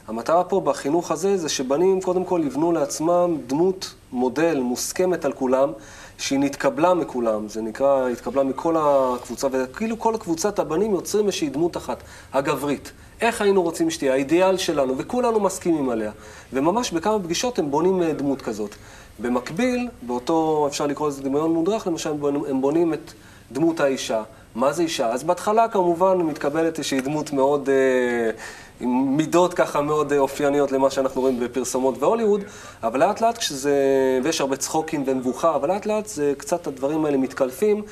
המטרה 0.08 0.44
פה 0.44 0.62
בחינוך 0.62 1.12
הזה 1.12 1.38
זה 1.38 1.50
שבנים 1.50 2.02
קודם 2.02 2.26
כל 2.26 2.42
יבנו 2.46 2.72
לעצמם 2.72 3.38
דמות, 3.48 3.94
מודל, 4.12 4.60
מוסכמת 4.60 5.26
על 5.26 5.34
כולם, 5.34 5.72
שהיא 6.18 6.40
נתקבלה 6.40 6.94
מכולם, 6.94 7.48
זה 7.48 7.62
נקרא, 7.62 8.08
התקבלה 8.08 8.44
מכל 8.44 8.76
הקבוצה, 8.80 9.48
וכאילו 9.52 10.00
כל 10.00 10.16
קבוצת 10.20 10.60
הבנים 10.60 10.92
יוצרים 10.92 11.26
איזושהי 11.26 11.50
דמות 11.50 11.78
אחת, 11.78 12.04
הגברית. 12.34 12.92
איך 13.22 13.42
היינו 13.42 13.62
רוצים 13.62 13.90
שתהיה, 13.90 14.14
האידיאל 14.14 14.58
שלנו, 14.58 14.98
וכולנו 14.98 15.40
מסכימים 15.40 15.90
עליה. 15.90 16.12
וממש 16.54 16.92
בכמה 16.92 17.20
פגישות 17.20 17.60
הם 17.60 17.72
בונים 17.72 18.04
אה, 18.04 18.14
דמות 18.14 18.42
כזאת. 18.42 18.76
במקביל, 19.20 19.90
באותו, 20.02 20.68
אפשר 20.70 20.88
לקרוא 20.88 21.08
לזה 21.08 21.24
דמיון 21.24 21.54
מודרך, 21.54 21.88
למשל, 21.88 22.10
הם 22.50 22.62
בונים 22.62 22.94
את 22.94 23.12
דמות 23.52 23.80
האישה. 23.80 24.24
מה 24.56 24.74
זה 24.74 24.84
אישה? 24.84 25.10
אז 25.10 25.24
בהתחלה 25.24 25.68
כמובן 25.68 26.18
מתקבלת 26.18 26.78
איזושהי 26.78 27.02
דמות 27.02 27.34
מאוד, 27.34 27.70
אה, 27.70 28.32
עם 28.80 29.18
מידות 29.18 29.54
ככה 29.54 29.82
מאוד 29.82 30.14
אה, 30.14 30.20
אופייניות 30.20 30.72
למה 30.72 30.90
שאנחנו 30.90 31.22
רואים 31.22 31.40
בפרסומות 31.40 31.96
והוליווד, 32.00 32.42
אבל 32.84 33.00
לאט 33.00 33.22
לאט 33.22 33.38
כשזה, 33.38 33.76
ויש 34.24 34.42
הרבה 34.42 34.56
צחוקים 34.56 35.04
ומבוכה, 35.08 35.56
אבל 35.56 35.70
לאט 35.70 35.86
לאט 35.86 36.08
זה 36.08 36.34
קצת 36.38 36.68
הדברים 36.68 37.06
האלה 37.06 37.18
מתקלפים, 37.18 37.84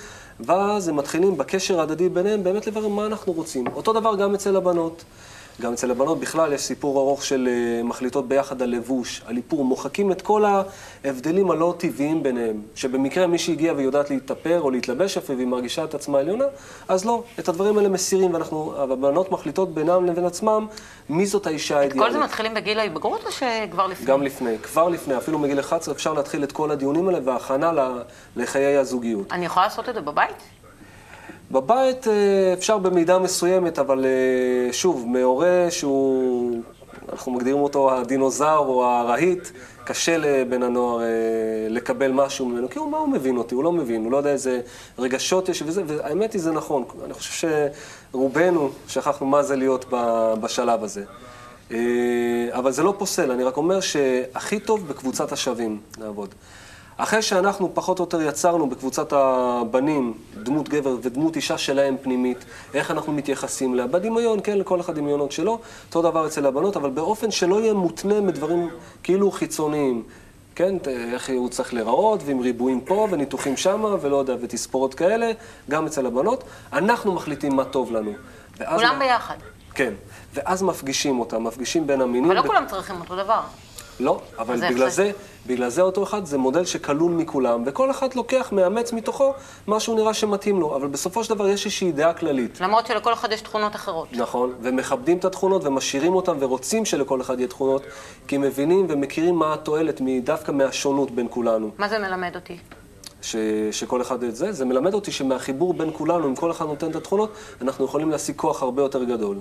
ואז 0.46 0.88
הם 0.88 0.96
מתחילים 0.96 1.38
בקשר 1.38 1.80
ההדדי 1.80 2.10
ביניהם 2.10 2.44
באמת 2.44 2.68
לברר 2.68 2.88
מה 2.88 3.06
אנחנו 3.06 3.34
רוצים. 3.34 3.68
אותו 3.68 3.94
דבר 3.94 4.16
גם 4.16 4.34
אצל 4.34 4.56
הבנות. 4.56 5.04
גם 5.62 5.74
אצל 5.74 5.92
הבנות 5.92 6.20
בכלל 6.20 6.54
יש 6.54 6.62
סיפור 6.62 7.00
ארוך 7.00 7.26
של 7.26 7.48
אה, 7.52 7.84
מחליטות 7.84 8.28
ביחד 8.28 8.62
על 8.62 8.70
לבוש, 8.70 9.22
על 9.26 9.38
איפור, 9.38 9.66
מוחקים 9.66 10.12
את 10.12 10.22
כל 10.22 10.46
ההבדלים 11.04 11.52
הלא 11.52 11.76
טבעיים 11.78 12.24
ביניהם. 12.24 12.62
שבמקרה 12.76 13.28
מישהי 13.28 13.54
הגיעה 13.54 13.76
והיא 13.76 13.90
להתאפר 14.10 14.62
או 14.62 14.72
להתלבש 14.72 15.18
יפה 15.18 15.34
והיא 15.34 15.48
מרגישה 15.48 15.84
את 15.84 15.94
עצמה 15.94 16.20
עליונה, 16.20 16.46
אז 16.88 17.06
לא, 17.06 17.24
את 17.40 17.50
הדברים 17.50 17.78
האלה 17.78 17.90
מסירים, 17.90 18.34
ואנחנו, 18.34 18.74
הבנות 18.78 19.32
מחליטות 19.32 19.74
בינם 19.74 20.06
לבין 20.06 20.26
עצמם 20.26 20.68
מי 21.10 21.26
זאת 21.26 21.48
האישה 21.48 21.80
האידיאלית. 21.80 22.04
כל 22.04 22.12
זה 22.12 22.20
מתחילים 22.20 22.54
בגיל 22.54 22.80
ההתבגרות 22.80 23.26
או 23.26 23.32
שכבר 23.32 23.88
לפני? 23.88 24.06
גם 24.06 24.24
לפני, 24.24 24.58
כבר 24.64 24.90
לפני, 24.90 25.18
אפילו 25.18 25.40
מגיל 25.40 25.60
11 25.60 25.94
אפשר 25.94 26.14
להתחיל 26.14 26.44
את 26.44 26.52
כל 26.52 26.72
הדיונים 26.72 27.08
האלה 27.08 27.20
וההכנה 27.24 27.72
לחיי 28.36 28.78
הזוגיות. 28.78 29.32
אני 29.32 29.46
יכולה 29.46 29.66
לעשות 29.66 29.90
את 29.90 29.94
זה 29.94 30.02
בבית? 30.02 30.61
בבית 31.52 32.08
אה, 32.08 32.54
אפשר 32.54 32.78
במידה 32.78 33.20
מסוימת, 33.20 33.80
אבל 33.80 34.06
אה, 34.06 34.74
שוב, 34.74 35.06
מהורה 35.08 35.68
שהוא, 35.70 36.62
אנחנו 37.12 37.32
מגדירים 37.32 37.60
אותו 37.60 37.96
הדינוזאור 37.96 38.68
או 38.68 38.86
הרהיט, 38.86 39.50
קשה 39.84 40.18
לבן 40.18 40.64
הנוער 40.64 41.02
אה, 41.02 41.08
לקבל 41.70 42.12
משהו 42.12 42.46
ממנו, 42.46 42.70
כי 42.70 42.80
הוא, 42.80 42.92
מה 42.92 42.98
הוא 42.98 43.10
מבין 43.10 43.38
אותי? 43.38 43.56
הוא 43.56 43.64
לא 43.64 43.72
מבין, 43.72 44.04
הוא 44.04 44.12
לא 44.12 44.18
יודע 44.18 44.30
איזה 44.30 44.62
רגשות 45.00 45.50
יש 45.50 45.62
וזה, 45.66 45.84
והאמת 45.88 46.34
היא 46.34 46.42
זה 46.42 46.52
נכון. 46.52 46.84
אני 47.06 47.14
חושב 47.14 47.48
שרובנו 48.12 48.70
שכחנו 48.88 49.28
מה 49.28 49.44
זה 49.44 49.56
להיות 49.56 49.86
בשלב 50.42 50.84
הזה. 50.84 51.04
אבל 52.52 52.72
זה 52.72 52.84
לא 52.84 52.94
פוסל, 52.98 53.32
אני 53.32 53.44
רק 53.44 53.58
אומר 53.58 53.80
שהכי 53.80 54.60
טוב 54.60 54.88
בקבוצת 54.88 55.32
השווים 55.32 55.80
לעבוד. 55.98 56.36
אחרי 57.04 57.22
שאנחנו 57.22 57.70
פחות 57.74 58.00
או 58.00 58.04
יותר 58.04 58.22
יצרנו 58.22 58.70
בקבוצת 58.70 59.14
הבנים 59.14 60.14
דמות 60.44 60.70
גבר 60.70 60.96
ודמות 61.02 61.36
אישה 61.36 61.58
שלהם 61.58 61.96
פנימית, 62.02 62.38
איך 62.74 62.92
אנחנו 62.92 63.14
מתייחסים 63.14 63.74
אליה, 63.74 63.88
בדמיון, 63.88 64.40
כן, 64.44 64.58
לכל 64.58 64.80
אחד 64.80 64.96
דמיונות 64.96 65.32
שלו, 65.32 65.60
אותו 65.88 66.02
דבר 66.02 66.28
אצל 66.28 66.46
הבנות, 66.46 66.78
אבל 66.78 66.90
באופן 66.90 67.32
שלא 67.32 67.62
יהיה 67.62 67.74
מותנה 67.74 68.22
מדברים 68.22 68.70
כאילו 69.04 69.32
חיצוניים. 69.32 70.04
כן, 70.56 70.76
איך 71.14 71.30
הוא 71.38 71.50
צריך 71.50 71.74
להיראות, 71.74 72.20
ועם 72.26 72.40
ריבועים 72.40 72.82
פה, 72.82 73.08
וניתוחים 73.12 73.58
שמה, 73.58 73.96
ולא 74.02 74.16
יודע, 74.18 74.36
ותספורות 74.42 74.94
כאלה, 74.94 75.32
גם 75.70 75.86
אצל 75.86 76.06
הבנות. 76.06 76.44
אנחנו 76.74 77.12
מחליטים 77.14 77.56
מה 77.56 77.66
טוב 77.66 77.92
לנו. 77.92 78.12
כולם 78.58 79.00
מה- 79.00 79.06
ביחד. 79.06 79.36
כן. 79.76 79.94
ואז 80.34 80.64
מפגישים 80.64 81.20
אותם, 81.20 81.44
מפגישים 81.44 81.88
בין 81.88 82.02
המינים. 82.02 82.26
אבל 82.26 82.36
לא 82.36 82.42
ב- 82.42 82.48
כולם 82.48 82.64
צריכים 82.68 82.96
אותו 83.02 83.16
דבר. 83.16 83.42
לא, 84.00 84.22
אבל 84.38 84.56
בגלל 84.56 84.90
זה? 84.90 84.96
זה, 84.96 85.12
בגלל 85.48 85.70
זה 85.70 85.82
אותו 85.82 86.04
אחד 86.04 86.26
זה 86.26 86.38
מודל 86.38 86.66
שכלול 86.66 87.12
מכולם, 87.12 87.64
וכל 87.66 87.92
אחד 87.92 88.14
לוקח, 88.14 88.50
מאמץ 88.52 88.94
מתוכו 88.94 89.34
מה 89.68 89.80
שהוא 89.80 89.96
נראה 89.96 90.14
שמתאים 90.14 90.60
לו, 90.60 90.76
אבל 90.76 90.88
בסופו 90.88 91.24
של 91.24 91.36
דבר 91.36 91.48
יש 91.48 91.66
איזושהי 91.66 91.92
דעה 91.92 92.14
כללית. 92.14 92.62
למרות 92.62 92.88
שלכל 92.88 93.14
אחד 93.14 93.32
יש 93.32 93.42
תכונות 93.42 93.76
אחרות. 93.76 94.08
נכון, 94.12 94.54
ומכבדים 94.62 95.18
את 95.18 95.26
התכונות 95.26 95.64
ומשאירים 95.66 96.16
אותן 96.16 96.38
ורוצים 96.40 96.86
שלכל 96.86 97.22
אחד 97.22 97.40
יהיה 97.40 97.48
תכונות, 97.48 97.84
כי 98.28 98.38
מבינים 98.38 98.86
ומכירים 98.90 99.36
מה 99.36 99.54
התועלת 99.54 100.02
דווקא 100.24 100.52
מהשונות 100.52 101.12
בין 101.12 101.28
כולנו. 101.30 101.72
מה 101.78 101.90
זה 101.90 102.00
מלמד 102.00 102.36
אותי? 102.36 102.58
ש, 103.22 103.36
שכל 103.72 104.02
אחד 104.02 104.24
את 104.24 104.36
זה, 104.36 104.52
זה 104.52 104.66
מלמד 104.66 104.94
אותי 104.94 105.12
שמהחיבור 105.12 105.74
בין 105.74 105.90
כולנו, 105.94 106.28
אם 106.28 106.36
כל 106.36 106.52
אחד 106.52 106.66
נותן 106.66 106.90
את 106.90 106.96
התכונות, 106.96 107.34
אנחנו 107.62 107.86
יכולים 107.86 108.12
להשיג 108.12 108.36
כוח 108.36 108.64
הרבה 108.64 108.82
יותר 108.82 109.04
גדול. 109.04 109.38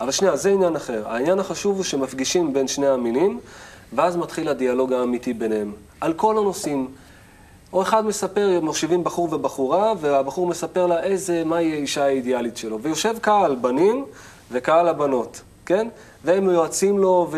אבל 0.00 0.10
שנייה, 0.10 0.36
זה 0.36 0.50
עניין 0.50 0.76
אחר. 0.76 1.02
העניין 1.08 1.38
החשוב 1.38 1.76
הוא 1.76 1.84
שמפגישים 1.84 2.52
בין 2.52 2.68
שני 2.68 2.86
המינים, 2.86 3.40
ואז 3.92 4.16
מתחיל 4.16 4.48
הדיאלוג 4.48 4.92
האמיתי 4.92 5.32
ביניהם. 5.32 5.72
על 6.00 6.12
כל 6.12 6.38
הנושאים. 6.38 6.88
או 7.72 7.82
אחד 7.82 8.06
מספר, 8.06 8.60
מושיבים 8.62 9.04
בחור 9.04 9.28
ובחורה, 9.34 9.92
והבחור 10.00 10.46
מספר 10.46 10.86
לה 10.86 11.02
איזה, 11.02 11.44
מהי 11.44 11.72
האישה 11.72 12.04
האידיאלית 12.04 12.56
שלו. 12.56 12.78
ויושב 12.82 13.18
קהל 13.20 13.54
בנים 13.54 14.04
וקהל 14.50 14.88
הבנות, 14.88 15.40
כן? 15.66 15.88
והם 16.24 16.50
יועצים 16.50 16.98
לו, 16.98 17.30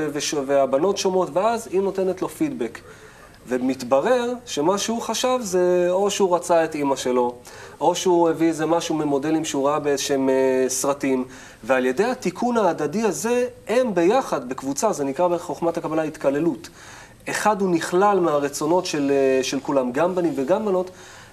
והבנות 0.46 0.98
שומעות, 0.98 1.28
ואז 1.32 1.68
היא 1.72 1.80
נותנת 1.80 2.22
לו 2.22 2.28
פידבק. 2.28 2.78
ומתברר 3.48 4.32
שמה 4.46 4.78
שהוא 4.78 5.02
חשב 5.02 5.38
זה 5.42 5.86
או 5.90 6.10
שהוא 6.10 6.36
רצה 6.36 6.64
את 6.64 6.74
אימא 6.74 6.96
שלו, 6.96 7.34
או 7.80 7.94
שהוא 7.94 8.28
הביא 8.28 8.48
איזה 8.48 8.66
משהו 8.66 8.94
ממודלים 8.94 9.44
שהוא 9.44 9.68
ראה 9.68 9.78
באיזשהם 9.78 10.28
אה, 10.28 10.64
סרטים, 10.68 11.24
ועל 11.64 11.86
ידי 11.86 12.04
התיקון 12.04 12.56
ההדדי 12.56 13.02
הזה, 13.02 13.46
הם 13.68 13.94
ביחד, 13.94 14.48
בקבוצה, 14.48 14.92
זה 14.92 15.04
נקרא 15.04 15.28
בחוכמת 15.28 15.76
הקבלה 15.76 16.02
התקללות. 16.02 16.68
אחד 17.30 17.60
הוא 17.60 17.70
נכלל 17.70 18.20
מהרצונות 18.20 18.86
של, 18.86 19.10
אה, 19.10 19.42
של 19.42 19.60
כולם, 19.60 19.92
גם 19.92 20.14
בנים 20.14 20.32
וגם 20.36 20.64
בנות, 20.64 20.90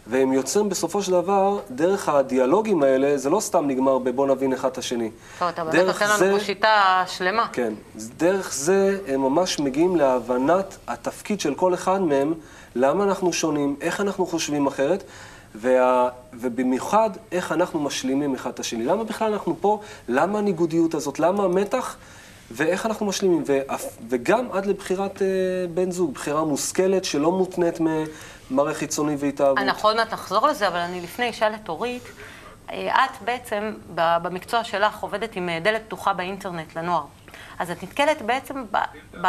והם 0.07 0.33
יוצרים 0.33 0.69
בסופו 0.69 1.03
של 1.03 1.12
דבר, 1.12 1.59
דרך 1.71 2.09
הדיאלוגים 2.09 2.83
האלה, 2.83 3.17
זה 3.17 3.29
לא 3.29 3.39
סתם 3.39 3.67
נגמר 3.67 3.97
בבוא 3.97 4.27
נבין 4.27 4.53
אחד 4.53 4.69
את 4.69 4.77
השני. 4.77 5.12
טוב, 5.39 5.47
אתה 5.47 5.63
באמת 5.63 5.85
נותן 5.85 6.07
לנו 6.09 6.38
פה 6.38 6.45
שיטה 6.45 7.03
שלמה. 7.07 7.47
כן. 7.53 7.73
דרך 8.17 8.53
זה 8.53 9.00
הם 9.07 9.21
ממש 9.21 9.59
מגיעים 9.59 9.95
להבנת 9.95 10.77
התפקיד 10.88 11.39
של 11.39 11.55
כל 11.55 11.73
אחד 11.73 12.01
מהם, 12.01 12.33
למה 12.75 13.03
אנחנו 13.03 13.33
שונים, 13.33 13.75
איך 13.81 14.01
אנחנו 14.01 14.25
חושבים 14.25 14.67
אחרת, 14.67 15.03
וה... 15.55 16.10
ובמיוחד 16.33 17.10
איך 17.31 17.51
אנחנו 17.51 17.79
משלימים 17.79 18.36
אחד 18.36 18.50
את 18.50 18.60
השני. 18.60 18.86
למה 18.86 19.03
בכלל 19.03 19.33
אנחנו 19.33 19.55
פה? 19.62 19.79
למה 20.07 20.39
הניגודיות 20.39 20.93
הזאת? 20.93 21.19
למה 21.19 21.43
המתח? 21.43 21.98
ואיך 22.51 22.86
אנחנו 22.86 23.05
משלימים, 23.05 23.43
ואף, 23.45 23.86
וגם 24.10 24.51
עד 24.51 24.65
לבחירת 24.65 25.22
אה, 25.22 25.27
בן 25.74 25.91
זוג, 25.91 26.13
בחירה 26.13 26.45
מושכלת 26.45 27.05
שלא 27.05 27.31
מותנית 27.31 27.79
ממראה 27.79 28.74
חיצוני 28.74 29.15
והתאהבות. 29.19 29.57
אנחנו 29.57 29.89
עוד 29.89 29.95
מעט 29.98 30.13
נחזור 30.13 30.48
לזה, 30.48 30.67
אבל 30.67 30.77
אני 30.77 31.01
לפני 31.01 31.29
אשאל 31.29 31.53
את 31.63 31.69
אורית. 31.69 32.03
אה, 32.72 33.05
את 33.05 33.22
בעצם, 33.22 33.74
במקצוע 33.95 34.63
שלך, 34.63 35.00
עובדת 35.00 35.36
עם 35.36 35.50
אה, 35.50 35.60
דלת 35.60 35.81
פתוחה 35.88 36.13
באינטרנט 36.13 36.75
לנוער. 36.75 37.03
אז 37.59 37.71
את 37.71 37.83
נתקלת 37.83 38.21
בעצם, 38.21 38.65
ב, 38.71 38.77
ב, 39.21 39.27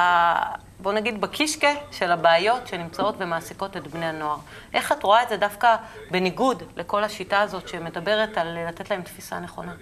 בוא 0.81 0.93
נגיד, 0.93 1.21
בקישקע 1.21 1.75
של 1.91 2.13
הבעיות 2.13 2.67
שנמצאות 2.67 3.15
ומעסיקות 3.19 3.77
את 3.77 3.87
בני 3.87 4.07
הנוער. 4.07 4.37
איך 4.75 4.93
את 4.93 5.03
רואה 5.03 5.23
את 5.23 5.29
זה 5.29 5.37
דווקא 5.37 5.77
בניגוד 6.11 6.63
לכל 6.77 7.05
השיטה 7.05 7.41
הזאת 7.41 7.69
שמדברת 7.69 8.39
על 8.39 8.69
לתת 8.69 8.91
להם 8.91 9.03
תפיסה 9.03 9.41
נכונה? 9.41 9.73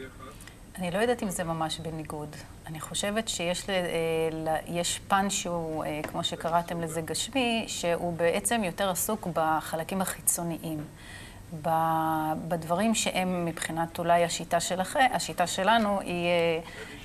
אני 0.78 0.90
לא 0.90 0.98
יודעת 0.98 1.22
אם 1.22 1.30
זה 1.30 1.44
ממש 1.44 1.78
בניגוד. 1.78 2.36
אני 2.66 2.80
חושבת 2.80 3.28
שיש 3.28 3.70
ל, 3.70 3.72
אה, 4.48 4.58
יש 4.66 5.00
פן 5.08 5.30
שהוא, 5.30 5.84
אה, 5.84 6.00
כמו 6.02 6.24
שקראתם 6.24 6.80
לזה, 6.80 7.00
גשמי, 7.00 7.64
שהוא 7.68 8.12
בעצם 8.12 8.64
יותר 8.64 8.90
עסוק 8.90 9.28
בחלקים 9.32 10.00
החיצוניים. 10.00 10.84
בדברים 12.48 12.94
שהם 12.94 13.44
מבחינת 13.44 13.98
אולי 13.98 14.24
השיטה 14.24 14.60
שלכם, 14.60 15.06
השיטה 15.12 15.46
שלנו 15.46 16.00
היא 16.00 16.26
אה, 16.26 16.60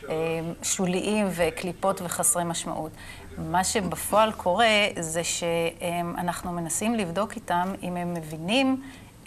אה, 0.10 0.16
שוליים 0.64 1.28
וקליפות 1.32 2.02
וחסרי 2.02 2.44
משמעות. 2.44 2.92
מה 3.38 3.64
שבפועל 3.64 4.32
קורה 4.32 4.88
זה 5.00 5.22
שאנחנו 5.24 6.52
מנסים 6.52 6.96
לבדוק 6.96 7.36
איתם 7.36 7.74
אם 7.84 7.98
הם 7.98 8.14
מבינים 8.14 8.84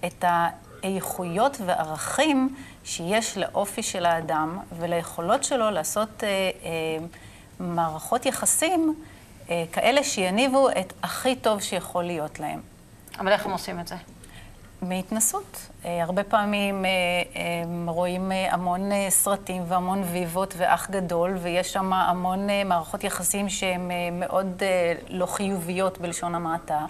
את 0.07 0.25
האיכויות 0.29 1.57
וערכים 1.67 2.55
שיש 2.85 3.39
לאופי 3.39 3.83
של 3.83 4.07
האדם 4.07 4.59
וליכולות 4.79 5.45
שלו 5.45 5.71
לעשות 5.71 6.25
אה, 6.25 6.29
מערכות 7.61 8.27
יחסים 8.27 8.95
כאלה 9.73 10.05
שיניבו 10.05 10.71
את 10.71 10.93
הכי 11.03 11.37
טוב 11.37 11.61
שיכול 11.61 12.05
להיות 12.05 12.41
להם. 12.41 12.61
אבל 13.19 13.33
איך 13.33 13.47
הם 13.47 13.53
עושים 13.53 13.81
את 13.81 13.89
זה? 13.89 13.97
מהתנסות. 14.83 15.69
אה, 15.85 16.03
הרבה 16.03 16.25
פעמים 16.25 16.85
אה, 16.85 16.91
אה, 17.37 17.43
רואים 17.87 18.33
המון 18.51 18.81
סרטים 19.09 19.63
והמון 19.69 20.03
ויבות 20.13 20.55
ואח 20.57 20.91
גדול, 20.91 21.37
ויש 21.43 21.73
שם 21.73 21.93
המון 21.93 22.49
מערכות 22.65 23.05
יחסים 23.05 23.49
שהן 23.49 23.91
מאוד 24.13 24.63
לא 25.09 25.27
חיוביות 25.27 25.99
בלשון 25.99 26.35
המעטה. 26.35 26.87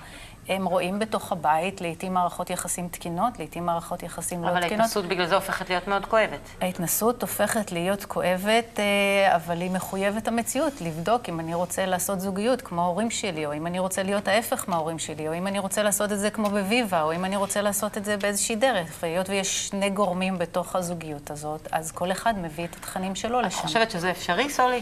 הם 0.50 0.64
רואים 0.66 0.99
בתוך 0.99 1.33
הבית, 1.33 1.80
לעתים 1.80 2.14
מערכות 2.14 2.50
יחסים 2.50 2.88
תקינות, 2.88 3.38
לעתים 3.38 3.66
מערכות 3.66 4.02
יחסים 4.02 4.45
לא 4.45 4.49
אבל 4.49 4.61
תקינות. 4.61 4.80
ההתנסות 4.80 5.04
בגלל 5.04 5.26
זה 5.26 5.35
הופכת 5.35 5.71
להיות 5.71 5.88
מאוד 5.88 6.07
כואבת. 6.07 6.38
ההתנסות 6.61 7.23
הופכת 7.23 7.73
להיות 7.73 8.04
כואבת, 8.04 8.80
אה, 8.80 9.37
אבל 9.37 9.61
היא 9.61 9.71
מחויבת 9.71 10.28
המציאות, 10.28 10.80
לבדוק 10.80 11.28
אם 11.28 11.40
אני 11.40 11.54
רוצה 11.54 11.87
לעשות 11.87 12.21
זוגיות 12.21 12.62
כמו 12.62 12.83
ההורים 12.83 13.11
שלי, 13.11 13.47
או 13.47 13.52
אם 13.52 13.66
אני 13.66 13.78
רוצה 13.78 14.02
להיות 14.02 14.28
ההפך 14.28 14.69
מההורים 14.69 14.99
שלי, 14.99 15.28
או 15.28 15.35
אם 15.35 15.47
אני 15.47 15.59
רוצה 15.59 15.83
לעשות 15.83 16.12
את 16.12 16.19
זה 16.19 16.30
כמו 16.30 16.50
בוויבה, 16.50 17.02
או 17.02 17.12
אם 17.12 17.25
אני 17.25 17.37
רוצה 17.37 17.62
לעשות 17.62 17.97
את 17.97 18.04
זה 18.04 18.16
באיזושהי 18.16 18.57
דרך. 18.57 18.99
והיות 19.02 19.28
ויש 19.28 19.69
שני 19.69 19.90
גורמים 19.90 20.38
בתוך 20.38 20.76
הזוגיות 20.76 21.30
הזאת, 21.30 21.69
אז 21.73 21.92
כל 21.92 22.12
אחד 22.12 22.38
מביא 22.38 22.64
את 22.64 22.76
התכנים 22.76 23.14
שלו 23.14 23.40
את 23.40 23.45
לשם. 23.45 23.59
חושבת 23.59 23.90
שזה 23.90 24.11
אפשרי, 24.11 24.50
סולי? 24.50 24.80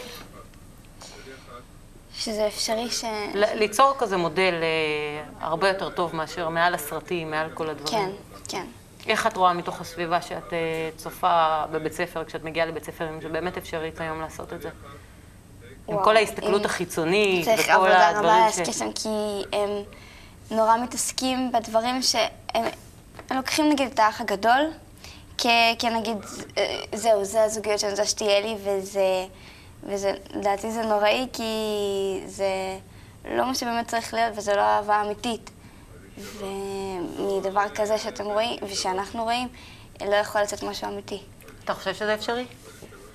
שזה 2.18 2.46
אפשרי 2.46 2.90
ש... 2.90 3.04
ליצור 3.34 3.94
כזה 3.98 4.16
מודל 4.16 4.54
אה, 4.62 5.25
הרבה 5.40 5.68
יותר 5.68 5.90
טוב 5.90 6.16
מאשר 6.16 6.48
מעל 6.48 6.75
הסרטים, 6.75 7.30
מעל 7.30 7.50
כל 7.54 7.70
הדברים. 7.70 7.98
כן, 7.98 8.10
כן. 8.48 8.66
איך 9.06 9.26
את 9.26 9.37
רואה 9.37 9.52
מתוך 9.52 9.80
הסביבה 9.80 10.22
שאת 10.22 10.52
אה, 10.52 10.90
צופה 10.96 11.64
בבית 11.70 11.92
ספר, 11.92 12.25
כשאת 12.25 12.44
מגיעה 12.44 12.66
לבית 12.66 12.84
ספר, 12.84 13.08
אם 13.08 13.20
זה 13.20 13.28
באמת 13.28 13.56
אפשרית 13.56 14.00
היום 14.00 14.20
לעשות 14.20 14.52
את 14.52 14.62
זה? 14.62 14.68
עם 14.68 15.94
וואו, 15.94 16.04
כל 16.04 16.16
ההסתכלות 16.16 16.64
החיצונית 16.64 17.44
צריך 17.44 17.60
וכל 17.60 17.72
עבודה 17.72 18.10
רבה 18.10 18.18
הדברים 18.18 18.44
להשקיע 18.44 18.72
שם, 18.72 18.92
כי 18.92 19.08
הם 19.52 19.70
נורא 20.50 20.76
מתעסקים 20.78 21.52
בדברים 21.52 22.02
שהם 22.02 22.64
הם 23.30 23.37
לוקחים 23.37 23.68
נגיד 23.68 23.90
את 23.94 23.98
האח 23.98 24.20
הגדול, 24.20 24.70
כנגיד, 25.78 26.16
אה, 26.58 26.80
זהו, 26.94 27.25
זה 27.25 27.42
הזוגיות 27.42 27.78
שאני 27.80 27.90
רוצה 27.90 28.04
שתהיה 28.04 28.40
לי, 28.40 28.56
וזה... 28.64 29.26
ולדעתי 29.82 30.70
זה 30.73 30.82
נוראי 30.82 31.26
כי 31.32 31.42
זה 32.26 32.78
לא 33.30 33.47
מה 33.47 33.54
שבאמת 33.54 33.88
צריך 33.88 34.14
להיות 34.14 34.32
וזה 34.37 34.54
לא 34.56 34.61
אהבה 34.61 35.02
אמיתית. 35.02 35.50
ומדבר 36.38 37.64
כזה 37.75 37.99
שאתם 37.99 38.25
רואים, 38.25 38.58
ושאנחנו 38.62 39.25
רואים, 39.25 39.49
לא 40.06 40.14
יכול 40.14 40.40
לצאת 40.40 40.62
משהו 40.62 40.88
אמיתי. 40.88 41.20
אתה 41.64 41.75
חושב 41.75 41.94
שזה 41.94 42.14
אפשרי? 42.14 42.44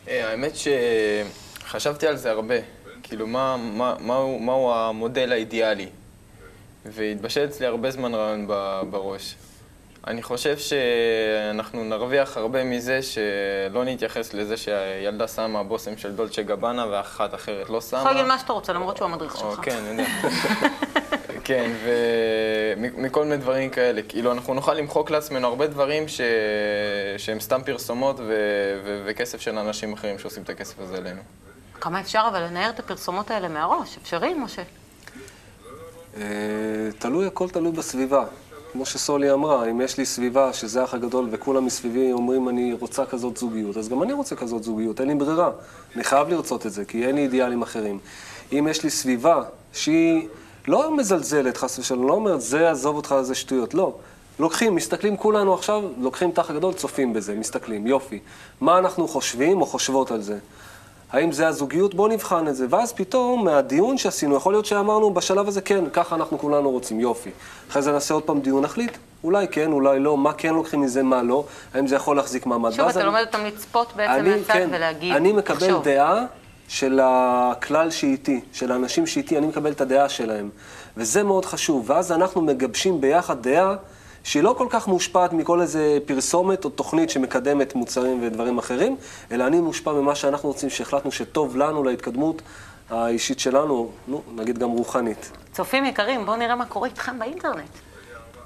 אה, 0.07 0.29
האמת 0.29 0.51
שחשבתי 0.55 2.07
על 2.07 2.15
זה 2.15 2.31
הרבה. 2.31 2.55
כאילו, 3.03 3.27
מה, 3.27 3.57
מה, 3.57 3.95
מהו, 3.99 4.39
מהו 4.39 4.73
המודל 4.73 5.31
האידיאלי? 5.31 5.89
והתבשל 6.85 7.45
אצלי 7.45 7.65
הרבה 7.67 7.91
זמן 7.91 8.15
רעיון 8.15 8.47
בראש. 8.89 9.35
אני 10.07 10.23
חושב 10.23 10.57
שאנחנו 10.57 11.83
נרוויח 11.83 12.37
הרבה 12.37 12.63
מזה 12.63 12.99
שלא 13.01 13.83
נתייחס 13.85 14.33
לזה 14.33 14.57
שהילדה 14.57 15.27
שמה 15.27 15.63
בושם 15.63 15.97
של 15.97 16.11
דולצ'ה 16.15 16.41
גבנה 16.41 16.87
ואחת 16.91 17.33
אחרת 17.33 17.69
לא 17.69 17.77
אתה 17.77 17.87
שמה. 17.87 17.99
יכול 17.99 18.11
להגיד 18.11 18.25
מה 18.27 18.39
שאתה 18.39 18.53
רוצה, 18.53 18.73
למרות 18.73 18.97
שהוא 18.97 19.07
המדריך 19.07 19.37
שלך. 19.37 19.59
כן, 19.61 19.77
אני 19.77 20.01
יודע. 20.01 20.09
כן, 21.43 21.71
ומכל 22.75 23.23
מיני 23.23 23.37
דברים 23.37 23.69
כאלה. 23.69 24.01
כאילו, 24.01 24.31
אנחנו 24.31 24.53
נוכל 24.53 24.73
למחוק 24.73 25.11
לעצמנו 25.11 25.47
הרבה 25.47 25.67
דברים 25.67 26.07
ש... 26.07 26.21
שהם 27.17 27.39
סתם 27.39 27.61
פרסומות 27.65 28.19
ו... 28.19 28.23
ו... 28.83 29.03
וכסף 29.05 29.41
של 29.41 29.57
אנשים 29.57 29.93
אחרים 29.93 30.19
שעושים 30.19 30.43
את 30.43 30.49
הכסף 30.49 30.79
הזה 30.79 30.97
עלינו. 30.97 31.21
כמה 31.81 31.99
אפשר 32.01 32.25
אבל 32.31 32.41
לנער 32.41 32.69
את 32.69 32.79
הפרסומות 32.79 33.31
האלה 33.31 33.47
מהראש? 33.47 33.97
אפשרי, 33.97 34.33
משה? 34.33 34.61
אה, 36.17 36.21
תלוי, 36.99 37.27
הכל 37.27 37.49
תלוי 37.49 37.71
בסביבה. 37.71 38.25
כמו 38.73 38.85
שסולי 38.85 39.31
אמרה, 39.31 39.69
אם 39.69 39.81
יש 39.81 39.97
לי 39.97 40.05
סביבה 40.05 40.53
שזה 40.53 40.81
האח 40.81 40.93
הגדול 40.93 41.27
וכולם 41.31 41.65
מסביבי 41.65 42.11
אומרים 42.11 42.49
אני 42.49 42.73
רוצה 42.73 43.05
כזאת 43.05 43.37
זוגיות, 43.37 43.77
אז 43.77 43.89
גם 43.89 44.03
אני 44.03 44.13
רוצה 44.13 44.35
כזאת 44.35 44.63
זוגיות, 44.63 45.01
אין 45.01 45.09
לי 45.09 45.15
ברירה. 45.15 45.51
אני 45.95 46.03
חייב 46.03 46.29
לרצות 46.29 46.65
את 46.65 46.71
זה, 46.71 46.85
כי 46.85 47.05
אין 47.05 47.15
לי 47.15 47.21
אידיאלים 47.21 47.61
אחרים. 47.61 47.99
אם 48.51 48.67
יש 48.69 48.83
לי 48.83 48.89
סביבה 48.89 49.43
שהיא 49.73 50.27
לא 50.67 50.95
מזלזלת, 50.97 51.57
חס 51.57 51.79
ושלום, 51.79 52.07
לא 52.07 52.13
אומרת 52.13 52.41
זה 52.41 52.71
עזוב 52.71 52.95
אותך, 52.95 53.15
זה 53.21 53.35
שטויות, 53.35 53.73
לא. 53.73 53.95
לוקחים, 54.39 54.75
מסתכלים 54.75 55.17
כולנו 55.17 55.53
עכשיו, 55.53 55.83
לוקחים 56.01 56.29
את 56.29 56.37
האח 56.37 56.49
הגדול, 56.49 56.73
צופים 56.73 57.13
בזה, 57.13 57.35
מסתכלים, 57.35 57.87
יופי. 57.87 58.19
מה 58.61 58.77
אנחנו 58.77 59.07
חושבים 59.07 59.61
או 59.61 59.65
חושבות 59.65 60.11
על 60.11 60.21
זה? 60.21 60.37
האם 61.13 61.31
זה 61.31 61.47
הזוגיות? 61.47 61.93
בואו 61.95 62.07
נבחן 62.07 62.47
את 62.47 62.55
זה. 62.55 62.65
ואז 62.69 62.93
פתאום, 62.93 63.45
מהדיון 63.45 63.97
שעשינו, 63.97 64.35
יכול 64.35 64.53
להיות 64.53 64.65
שאמרנו 64.65 65.13
בשלב 65.13 65.47
הזה, 65.47 65.61
כן, 65.61 65.83
ככה 65.93 66.15
אנחנו 66.15 66.39
כולנו 66.39 66.71
רוצים, 66.71 66.99
יופי. 66.99 67.29
אחרי 67.69 67.81
זה 67.81 67.91
נעשה 67.91 68.13
עוד 68.13 68.23
פעם 68.23 68.39
דיון, 68.41 68.63
נחליט, 68.63 68.91
אולי 69.23 69.47
כן, 69.47 69.71
אולי 69.71 69.99
לא, 69.99 70.17
מה 70.17 70.33
כן 70.33 70.53
לוקחים 70.53 70.81
מזה, 70.81 71.03
מה 71.03 71.23
לא, 71.23 71.43
האם 71.73 71.87
זה 71.87 71.95
יכול 71.95 72.15
להחזיק 72.15 72.45
מעמד. 72.45 72.71
שוב, 72.71 72.87
אתה 72.87 72.99
אני- 72.99 73.05
לומד 73.07 73.23
אותם 73.25 73.45
לצפות 73.45 73.93
בעצם 73.95 74.11
אני, 74.11 74.29
מהצד 74.29 74.53
כן, 74.53 74.69
ולהגיד, 74.71 75.15
אני 75.15 75.31
מקבל 75.31 75.57
לחשוב. 75.67 75.83
דעה 75.83 76.25
של 76.67 76.99
הכלל 77.03 77.91
שאיתי, 77.91 78.41
של 78.53 78.71
האנשים 78.71 79.07
שאיתי, 79.07 79.37
אני 79.37 79.47
מקבל 79.47 79.71
את 79.71 79.81
הדעה 79.81 80.09
שלהם. 80.09 80.49
וזה 80.97 81.23
מאוד 81.23 81.45
חשוב. 81.45 81.83
ואז 81.89 82.11
אנחנו 82.11 82.41
מגבשים 82.41 83.01
ביחד 83.01 83.41
דעה 83.43 83.75
שהיא 84.23 84.43
לא 84.43 84.55
כל 84.57 84.67
כך 84.69 84.87
מושפעת 84.87 85.33
מכל 85.33 85.61
איזה 85.61 85.97
פרסומת 86.05 86.65
או 86.65 86.69
תוכנית 86.69 87.09
שמקדמת 87.09 87.75
מוצרים 87.75 88.23
ודברים 88.23 88.57
אחרים, 88.57 88.97
אלא 89.31 89.47
אני 89.47 89.59
מושפע 89.59 89.93
ממה 89.93 90.15
שאנחנו 90.15 90.49
רוצים, 90.49 90.69
שהחלטנו 90.69 91.11
שטוב 91.11 91.57
לנו 91.57 91.83
להתקדמות 91.83 92.41
האישית 92.89 93.39
שלנו, 93.39 93.91
נו, 94.07 94.21
נגיד 94.35 94.57
גם 94.57 94.69
רוחנית. 94.69 95.31
צופים 95.51 95.85
יקרים, 95.85 96.25
בואו 96.25 96.37
נראה 96.37 96.55
מה 96.55 96.65
קורה 96.65 96.87
איתכם 96.87 97.19
באינטרנט. 97.19 97.69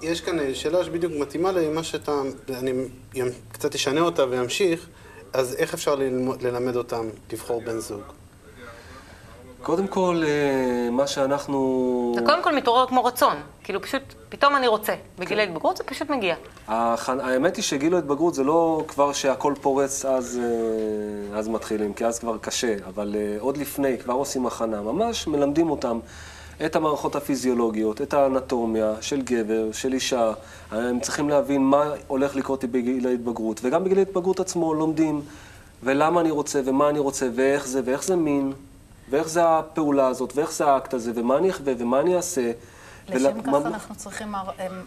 יש 0.01 0.21
כאן 0.21 0.39
אה, 0.39 0.55
שאלה 0.55 0.83
שבדיוק 0.83 1.13
מתאימה 1.19 1.51
למה 1.51 1.83
שאתה, 1.83 2.11
אני 2.49 2.71
קצת 3.51 3.75
אשנה 3.75 4.01
אותה 4.01 4.25
ואמשיך, 4.29 4.87
אז 5.33 5.55
איך 5.55 5.73
אפשר 5.73 5.95
ללמוד, 5.95 6.41
ללמד 6.41 6.75
אותם 6.75 7.09
לבחור 7.31 7.61
בן 7.61 7.79
זוג? 7.79 8.01
קודם 9.67 9.87
כל, 9.87 10.21
אה, 10.25 10.89
מה 10.91 11.07
שאנחנו... 11.07 12.11
זה 12.15 12.21
קודם 12.25 12.43
כל 12.43 12.55
מתעורר 12.55 12.87
כמו 12.87 13.05
רצון. 13.05 13.35
כאילו 13.63 13.81
פשוט, 13.81 14.01
פתאום 14.29 14.55
אני 14.55 14.67
רוצה. 14.67 14.93
בגיל 15.19 15.29
כן. 15.29 15.39
ההתבגרות 15.39 15.77
זה 15.77 15.83
פשוט 15.83 16.09
מגיע. 16.09 16.35
האמת 16.67 17.55
היא 17.55 17.63
שגיל 17.63 17.95
ההתבגרות 17.95 18.33
זה 18.33 18.43
לא 18.43 18.83
כבר 18.87 19.13
שהכל 19.13 19.53
פורץ 19.61 20.05
אז, 20.05 20.39
אה, 20.43 21.37
אז 21.37 21.47
מתחילים, 21.47 21.93
כי 21.93 22.05
אז 22.05 22.19
כבר 22.19 22.37
קשה, 22.37 22.75
אבל 22.87 23.15
אה, 23.19 23.37
עוד 23.39 23.57
לפני 23.57 23.97
כבר 23.97 24.13
עושים 24.13 24.45
הכנה, 24.45 24.81
ממש 24.81 25.27
מלמדים 25.27 25.69
אותם 25.69 25.99
את 26.65 26.75
המערכות 26.75 27.15
הפיזיולוגיות, 27.15 28.01
את 28.01 28.13
האנטומיה 28.13 28.93
של 29.01 29.21
גבר, 29.21 29.71
של 29.71 29.93
אישה, 29.93 30.31
הם 30.71 30.99
צריכים 30.99 31.29
להבין 31.29 31.61
מה 31.61 31.91
הולך 32.07 32.35
לקרות 32.35 32.65
בגיל 32.65 33.07
ההתבגרות, 33.07 33.59
וגם 33.63 33.83
בגיל 33.83 33.97
ההתבגרות 33.97 34.39
עצמו 34.39 34.73
לומדים 34.73 35.21
ולמה 35.83 36.21
אני 36.21 36.31
רוצה 36.31 36.61
ומה 36.65 36.89
אני 36.89 36.99
רוצה 36.99 37.29
ואיך 37.35 37.67
זה 37.67 37.81
ואיך 37.85 38.03
זה 38.03 38.15
מין. 38.15 38.53
ואיך 39.09 39.27
זה 39.29 39.41
הפעולה 39.49 40.07
הזאת, 40.07 40.33
ואיך 40.35 40.51
זה 40.53 40.65
האקט 40.65 40.93
הזה, 40.93 41.11
ומה 41.15 41.37
אני 41.37 41.49
אחווה, 41.49 41.73
ומה 41.77 41.99
אני 41.99 42.15
אעשה. 42.15 42.51
לשם 43.09 43.41
כך 43.41 43.47
מה- 43.47 43.57
אנחנו 43.57 43.95
צריכים 43.95 44.35
אה, 44.35 44.41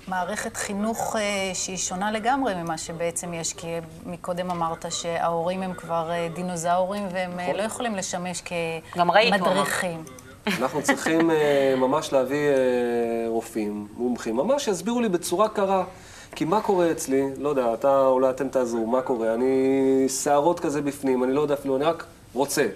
מערכת 0.08 0.56
חינוך 0.56 1.16
אה, 1.16 1.20
שהיא 1.54 1.76
שונה 1.76 2.12
לגמרי 2.12 2.54
ממה 2.54 2.78
שבעצם 2.78 3.34
יש, 3.34 3.52
כי 3.52 3.66
מקודם 4.06 4.50
אמרת 4.50 4.86
שההורים 4.90 5.62
הם 5.62 5.74
כבר 5.74 6.10
אה, 6.10 6.28
דינוזאורים 6.34 7.02
והם 7.12 7.30
נכון. 7.30 7.40
אה, 7.40 7.52
לא 7.56 7.62
יכולים 7.62 7.94
לשמש. 7.96 8.42
כמדריכים. 8.92 10.04
אנחנו 10.46 10.82
צריכים 10.82 11.30
אה, 11.30 11.74
ממש 11.76 12.12
להביא 12.12 12.48
אה, 12.50 12.54
רופאים, 13.28 13.88
מומחים, 13.96 14.36
ממש 14.36 14.64
שיסבירו 14.64 15.00
לי 15.00 15.08
בצורה 15.08 15.48
קרה. 15.48 15.84
כי 16.36 16.44
מה 16.44 16.60
קורה 16.60 16.90
אצלי, 16.90 17.22
לא 17.38 17.48
יודע, 17.48 17.74
אתה, 17.74 18.00
אולי 18.06 18.30
אתם 18.30 18.48
תעזרו, 18.48 18.86
מה 18.86 19.02
קורה? 19.02 19.34
אני 19.34 19.54
שערות 20.08 20.60
כזה 20.60 20.82
בפנים, 20.82 21.24
אני 21.24 21.32
לא 21.32 21.40
יודע 21.40 21.54
אפילו, 21.54 21.76
אני 21.76 21.84
רק 21.84 22.04
רוצה, 22.34 22.66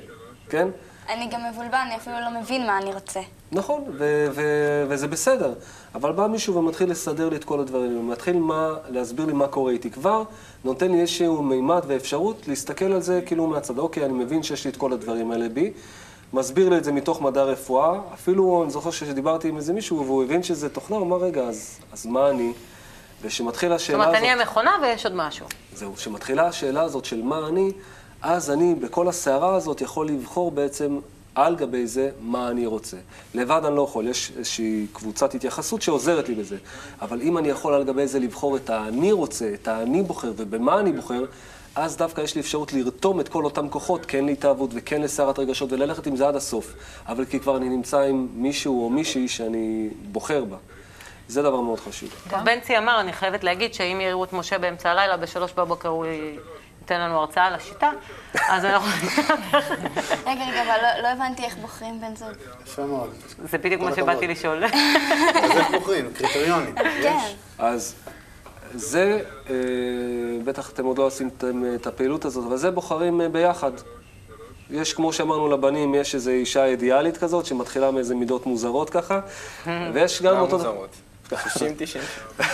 כן? 0.48 0.68
אני 1.08 1.26
גם 1.26 1.40
מבולבל, 1.50 1.78
אני 1.86 1.96
אפילו 1.96 2.16
לא 2.20 2.40
מבין 2.40 2.66
מה 2.66 2.78
אני 2.78 2.94
רוצה. 2.94 3.20
נכון, 3.52 3.84
ו- 3.98 4.26
ו- 4.34 4.84
וזה 4.88 5.08
בסדר. 5.08 5.54
אבל 5.94 6.12
בא 6.12 6.26
מישהו 6.26 6.54
ומתחיל 6.54 6.90
לסדר 6.90 7.28
לי 7.28 7.36
את 7.36 7.44
כל 7.44 7.60
הדברים, 7.60 8.08
מתחיל 8.10 8.38
מה, 8.38 8.74
להסביר 8.88 9.26
לי 9.26 9.32
מה 9.32 9.48
קורה 9.48 9.72
איתי. 9.72 9.90
כבר 9.90 10.22
נותן 10.64 10.90
לי 10.92 11.00
איזשהו 11.00 11.42
מימד 11.42 11.82
ואפשרות 11.86 12.48
להסתכל 12.48 12.84
על 12.92 13.00
זה 13.00 13.20
כאילו 13.26 13.46
מהצד. 13.46 13.78
אוקיי, 13.78 14.04
אני 14.04 14.12
מבין 14.12 14.42
שיש 14.42 14.64
לי 14.64 14.70
את 14.70 14.76
כל 14.76 14.92
הדברים 14.92 15.30
האלה 15.30 15.48
בי. 15.48 15.72
מסביר 16.32 16.68
לי 16.68 16.76
את 16.76 16.84
זה 16.84 16.92
מתוך 16.92 17.22
מדע 17.22 17.42
רפואה. 17.42 17.98
אפילו, 18.14 18.62
אני 18.62 18.70
זוכר 18.70 18.90
שדיברתי 18.90 19.48
עם 19.48 19.56
איזה 19.56 19.72
מישהו 19.72 20.04
והוא 20.06 20.24
הבין 20.24 20.42
שזה 20.42 20.68
תוכנה, 20.68 20.96
הוא 20.96 21.06
אמר, 21.06 21.16
רגע, 21.16 21.42
אז, 21.42 21.80
אז 21.92 22.06
מה 22.06 22.30
אני? 22.30 22.52
ושמתחילה 23.22 23.78
זאת 23.78 23.84
השאלה 23.84 23.98
אומרת, 23.98 24.08
הזאת... 24.14 24.18
אני 24.18 24.32
המכונה 24.32 24.70
ויש 24.82 25.06
עוד 25.06 25.14
משהו. 25.14 25.46
זהו, 25.74 25.94
כשמתחילה 25.94 26.46
השאלה 26.46 26.82
הזאת 26.82 27.04
של 27.04 27.22
מה 27.22 27.48
אני, 27.48 27.72
אז 28.24 28.50
אני 28.50 28.74
בכל 28.74 29.08
הסערה 29.08 29.54
הזאת 29.54 29.80
יכול 29.80 30.08
לבחור 30.08 30.50
בעצם 30.50 30.98
על 31.34 31.56
גבי 31.56 31.86
זה 31.86 32.10
מה 32.20 32.48
אני 32.48 32.66
רוצה. 32.66 32.96
לבד 33.34 33.60
אני 33.64 33.76
לא 33.76 33.82
יכול, 33.82 34.08
יש 34.08 34.32
איזושהי 34.36 34.86
קבוצת 34.92 35.34
התייחסות 35.34 35.82
שעוזרת 35.82 36.28
לי 36.28 36.34
בזה. 36.34 36.56
אבל 37.02 37.22
אם 37.22 37.38
אני 37.38 37.48
יכול 37.48 37.74
על 37.74 37.84
גבי 37.84 38.06
זה 38.06 38.18
לבחור 38.18 38.56
את 38.56 38.70
האני 38.70 39.12
רוצה, 39.12 39.50
את 39.54 39.68
האני 39.68 40.02
בוחר 40.02 40.32
ובמה 40.36 40.80
אני 40.80 40.92
בוחר, 40.92 41.24
אז 41.74 41.96
דווקא 41.96 42.20
יש 42.20 42.34
לי 42.34 42.40
אפשרות 42.40 42.72
לרתום 42.72 43.20
את 43.20 43.28
כל 43.28 43.44
אותם 43.44 43.68
כוחות, 43.68 44.06
כן 44.06 44.24
להתאהבות 44.24 44.70
וכן 44.74 45.02
לסערת 45.02 45.38
רגשות, 45.38 45.72
וללכת 45.72 46.06
עם 46.06 46.16
זה 46.16 46.28
עד 46.28 46.36
הסוף. 46.36 46.74
אבל 47.08 47.24
כי 47.24 47.40
כבר 47.40 47.56
אני 47.56 47.68
נמצא 47.68 48.00
עם 48.00 48.28
מישהו 48.34 48.84
או 48.84 48.90
מישהי 48.90 49.28
שאני 49.28 49.88
בוחר 50.12 50.44
בה. 50.44 50.56
זה 51.28 51.42
דבר 51.42 51.60
מאוד 51.60 51.80
חשוב. 51.80 52.10
בנצי 52.44 52.78
אמר, 52.78 53.00
אני 53.00 53.12
חייבת 53.12 53.44
להגיד 53.44 53.74
שאם 53.74 54.00
יראו 54.00 54.24
את 54.24 54.32
משה 54.32 54.58
באמצע 54.58 54.90
הלילה, 54.90 55.16
בשלוש 55.16 55.52
בבוקר 55.52 55.88
הוא 55.88 56.06
ייתן 56.84 57.00
לנו 57.00 57.18
הרצאה 57.18 57.44
על 57.44 57.54
השיטה, 57.54 57.90
אז 58.48 58.64
אנחנו... 58.64 58.88
רגע, 60.26 60.44
רגע, 60.50 60.62
אבל 60.62 60.82
לא, 60.82 61.02
לא 61.02 61.08
הבנתי 61.08 61.44
איך 61.44 61.56
בוחרים 61.56 62.00
בן 62.00 62.16
זוג. 62.16 62.28
יפה 62.64 62.86
מאוד. 62.86 63.10
זה 63.50 63.58
בדיוק 63.58 63.82
מה 63.82 63.96
שבאתי. 63.96 64.26
לשאול. 64.26 64.64
אז 65.44 65.50
איך 65.50 65.70
בוחרים? 65.70 66.12
קריטריונים. 66.14 66.74
כן. 66.74 67.18
אז 67.58 67.94
זה, 68.74 69.20
אה, 69.50 69.54
בטח 70.44 70.70
אתם 70.70 70.84
עוד 70.84 70.98
לא 70.98 71.06
עשיתם 71.06 71.62
את 71.74 71.86
הפעילות 71.86 72.24
הזאת, 72.24 72.44
אבל 72.46 72.56
זה 72.56 72.70
בוחרים 72.70 73.20
אה, 73.20 73.28
ביחד. 73.28 73.72
יש, 74.70 74.92
כמו 74.92 75.12
שאמרנו 75.12 75.48
לבנים, 75.48 75.94
יש 75.94 76.14
איזו 76.14 76.30
אישה 76.30 76.64
אידיאלית 76.64 77.16
כזאת, 77.16 77.46
שמתחילה 77.46 77.90
מאיזה 77.90 78.14
מידות 78.14 78.46
מוזרות 78.46 78.90
ככה, 78.90 79.20
ויש 79.92 80.22
גם 80.22 80.34
גם 80.34 80.40
אותו... 80.40 80.56
מוזרות. 80.56 80.96
60, 81.42 81.74
90. 81.78 82.04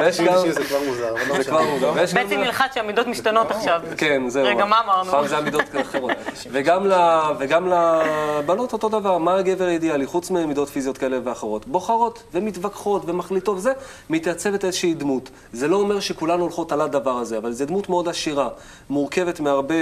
ויש 0.00 0.20
גם... 0.20 0.50
זה 0.50 0.64
כבר 0.64 0.78
מוזר, 0.86 1.14
לא 1.28 1.36
זה. 1.36 1.44
כבר 1.44 1.62
מוזר. 1.62 1.92
נלחץ 2.38 2.74
שהמידות 2.74 3.06
משתנות 3.06 3.50
עכשיו. 3.50 3.80
כן, 3.96 4.28
זהו. 4.28 4.46
רגע, 4.46 4.64
מה 4.64 4.80
אמרנו? 4.84 5.10
פעם 5.10 5.26
זה 5.26 5.38
עמידות 5.38 5.62
אחרות. 5.80 6.10
וגם, 6.50 7.66
לבנות 7.66 8.72
אותו 8.72 8.88
דבר, 8.88 9.18
מה 9.18 9.36
הגבר 9.36 9.64
האידיאלי, 9.64 10.06
חוץ 10.06 10.30
ממידות 10.30 10.68
פיזיות 10.68 10.98
כאלה 10.98 11.18
ואחרות? 11.24 11.66
בוחרות 11.66 12.22
ומתווכחות 12.34 13.02
ומחליטות 13.06 13.56
וזה, 13.56 13.72
מתייצבת 14.10 14.64
איזושהי 14.64 14.94
דמות. 14.94 15.30
זה 15.52 15.68
לא 15.68 15.76
אומר 15.76 16.00
שכולנו 16.00 16.42
הולכות 16.42 16.72
על 16.72 16.80
הדבר 16.80 17.18
הזה, 17.18 17.38
אבל 17.38 17.52
זו 17.52 17.64
דמות 17.66 17.88
מאוד 17.88 18.08
עשירה, 18.08 18.48
מורכבת 18.90 19.40
מהרבה 19.40 19.74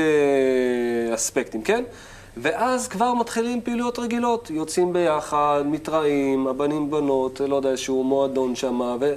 אספקטים, 1.14 1.62
כן? 1.62 1.84
ואז 2.36 2.88
כבר 2.88 3.14
מתחילים 3.14 3.60
פעילויות 3.60 3.98
רגילות, 3.98 4.50
יוצאים 4.50 4.92
ביחד, 4.92 5.62
מתראים, 5.66 6.46
הבנים 6.46 6.90
בנות, 6.90 7.40
לא 7.48 7.56
יודע, 7.56 7.68
איזשהו 7.70 8.04
מועדון 8.04 8.54
שם, 8.56 8.80
ו... 9.00 9.14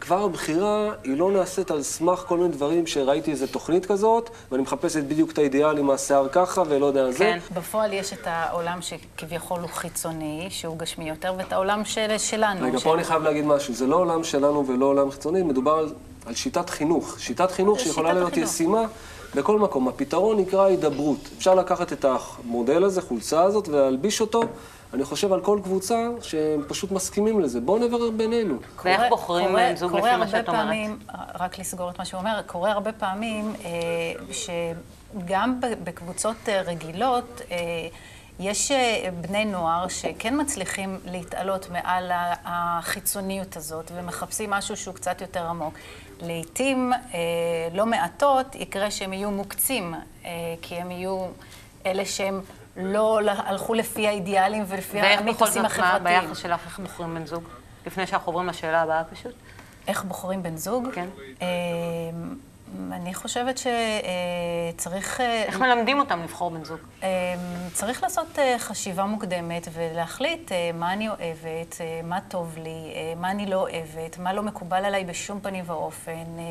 כבר 0.00 0.24
הבחירה 0.24 0.90
היא 1.04 1.16
לא 1.16 1.30
נעשית 1.30 1.70
על 1.70 1.82
סמך 1.82 2.18
כל 2.28 2.36
מיני 2.38 2.48
דברים 2.48 2.86
שראיתי 2.86 3.30
איזה 3.30 3.46
תוכנית 3.46 3.86
כזאת, 3.86 4.30
ואני 4.52 4.62
מחפשת 4.62 5.04
בדיוק 5.04 5.32
את 5.32 5.38
האידיאל 5.38 5.78
עם 5.78 5.90
השיער 5.90 6.28
ככה 6.32 6.62
ולא 6.68 6.86
יודע 6.86 7.10
זה. 7.10 7.18
כן. 7.18 7.38
בפועל 7.54 7.92
יש 7.92 8.12
את 8.12 8.26
העולם 8.26 8.78
שכביכול 8.82 9.60
הוא 9.60 9.68
חיצוני, 9.68 10.46
שהוא 10.50 10.78
גשמי 10.78 11.08
יותר, 11.08 11.34
ואת 11.38 11.52
העולם 11.52 11.84
של, 11.84 12.18
שלנו. 12.18 12.66
רגע, 12.66 12.78
של- 12.78 12.84
פה 12.84 12.94
אני 12.94 13.04
חייב 13.04 13.22
להגיד 13.22 13.44
משהו, 13.44 13.74
זה 13.74 13.86
לא 13.86 13.96
עולם 13.96 14.24
שלנו 14.24 14.66
ולא 14.66 14.86
עולם 14.86 15.10
חיצוני, 15.10 15.42
מדובר 15.42 15.72
על, 15.72 15.92
על 16.26 16.34
שיטת 16.34 16.70
חינוך. 16.70 17.16
שיטת 17.18 17.50
חינוך 17.50 17.80
שיכולה 17.80 18.08
שיטת 18.08 18.16
להיות 18.18 18.32
החינוך. 18.32 18.50
ישימה 18.50 18.82
בכל 19.34 19.58
מקום. 19.58 19.88
הפתרון 19.88 20.38
נקרא 20.40 20.64
הידברות. 20.64 21.28
אפשר 21.36 21.54
לקחת 21.54 21.92
את 21.92 22.04
המודל 22.04 22.84
הזה, 22.84 23.02
חולצה 23.02 23.42
הזאת, 23.42 23.68
ולהלביש 23.68 24.20
אותו, 24.20 24.42
אני 24.94 25.04
חושב, 25.04 25.32
על 25.32 25.40
כל 25.40 25.60
קבוצה 25.64 26.08
שהם 26.22 26.62
פשוט 26.68 26.92
מסכימים 26.92 27.40
לזה. 27.40 27.60
בואו 27.60 27.78
נברר 27.78 28.10
בינינו. 28.10 28.54
ואיך 28.84 29.02
בוחרים 29.08 29.52
בן 29.52 29.76
זוג 29.76 29.96
לפי 29.96 30.16
מה 30.16 30.28
שאת 30.28 30.48
אומרת? 30.48 30.64
פעמים, 30.64 30.98
רק 31.40 31.58
לסגור 31.58 31.90
את 31.90 31.98
מה 31.98 32.04
שהוא 32.04 32.20
אומר, 32.20 32.40
קורה 32.46 32.72
הרבה 32.72 32.92
פעמים 32.92 33.52
אה, 33.64 33.70
שגם 34.32 35.60
בקבוצות 35.84 36.36
אה, 36.48 36.62
רגילות, 36.62 37.40
אה, 37.50 37.56
יש 38.40 38.72
בני 39.20 39.44
נוער 39.44 39.88
שכן 39.88 40.40
מצליחים 40.40 40.98
להתעלות 41.04 41.70
מעל 41.70 42.10
החיצוניות 42.44 43.56
הזאת 43.56 43.90
ומחפשים 43.94 44.50
משהו 44.50 44.76
שהוא 44.76 44.94
קצת 44.94 45.20
יותר 45.20 45.46
עמוק. 45.46 45.74
לעתים, 46.20 46.92
אה, 46.92 47.18
לא 47.74 47.86
מעטות, 47.86 48.54
יקרה 48.54 48.90
שהם 48.90 49.12
יהיו 49.12 49.30
מוקצים, 49.30 49.94
אה, 50.24 50.30
כי 50.62 50.74
הם 50.74 50.90
יהיו 50.90 51.26
אלה 51.86 52.04
שהם 52.04 52.40
לא 52.76 53.20
הלכו 53.28 53.74
לפי 53.74 54.08
האידיאלים 54.08 54.64
ולפי 54.68 54.96
ואיך 54.96 55.20
בכל 55.20 55.28
המיתוסים 55.28 55.62
זאת, 55.62 55.78
מה 55.78 55.86
החברתיים. 55.86 56.20
ביחס 56.20 56.38
שלך, 56.38 56.60
איך 56.66 56.78
בוחרים 56.78 57.14
בן 57.14 57.26
זוג? 57.26 57.44
לפני 57.86 58.06
שאנחנו 58.06 58.32
עוברים 58.32 58.48
לשאלה 58.48 58.82
הבאה 58.82 59.04
פשוט. 59.04 59.34
איך 59.88 60.04
בוחרים 60.04 60.42
בן 60.42 60.56
זוג? 60.56 60.88
כן. 60.92 61.08
אה, 62.90 62.96
אני 62.96 63.14
חושבת 63.14 63.58
שצריך... 63.58 65.20
איך 65.20 65.58
מלמדים 65.60 65.98
אותם 65.98 66.22
לבחור 66.22 66.50
בן 66.50 66.64
זוג? 66.64 66.78
אה, 67.02 67.08
צריך 67.72 68.02
לעשות 68.02 68.38
אה, 68.38 68.56
חשיבה 68.58 69.04
מוקדמת 69.04 69.68
ולהחליט 69.72 70.52
אה, 70.52 70.70
מה 70.74 70.92
אני 70.92 71.08
אוהבת, 71.08 71.76
אה, 71.80 72.00
מה 72.04 72.18
טוב 72.28 72.56
לי, 72.58 72.68
אה, 72.94 73.12
מה 73.16 73.30
אני 73.30 73.46
לא 73.46 73.56
אוהבת, 73.60 74.18
מה 74.18 74.32
לא 74.32 74.42
מקובל 74.42 74.84
עליי 74.84 75.04
בשום 75.04 75.40
פנים 75.40 75.64
ואופן. 75.66 76.12
אה, 76.38 76.44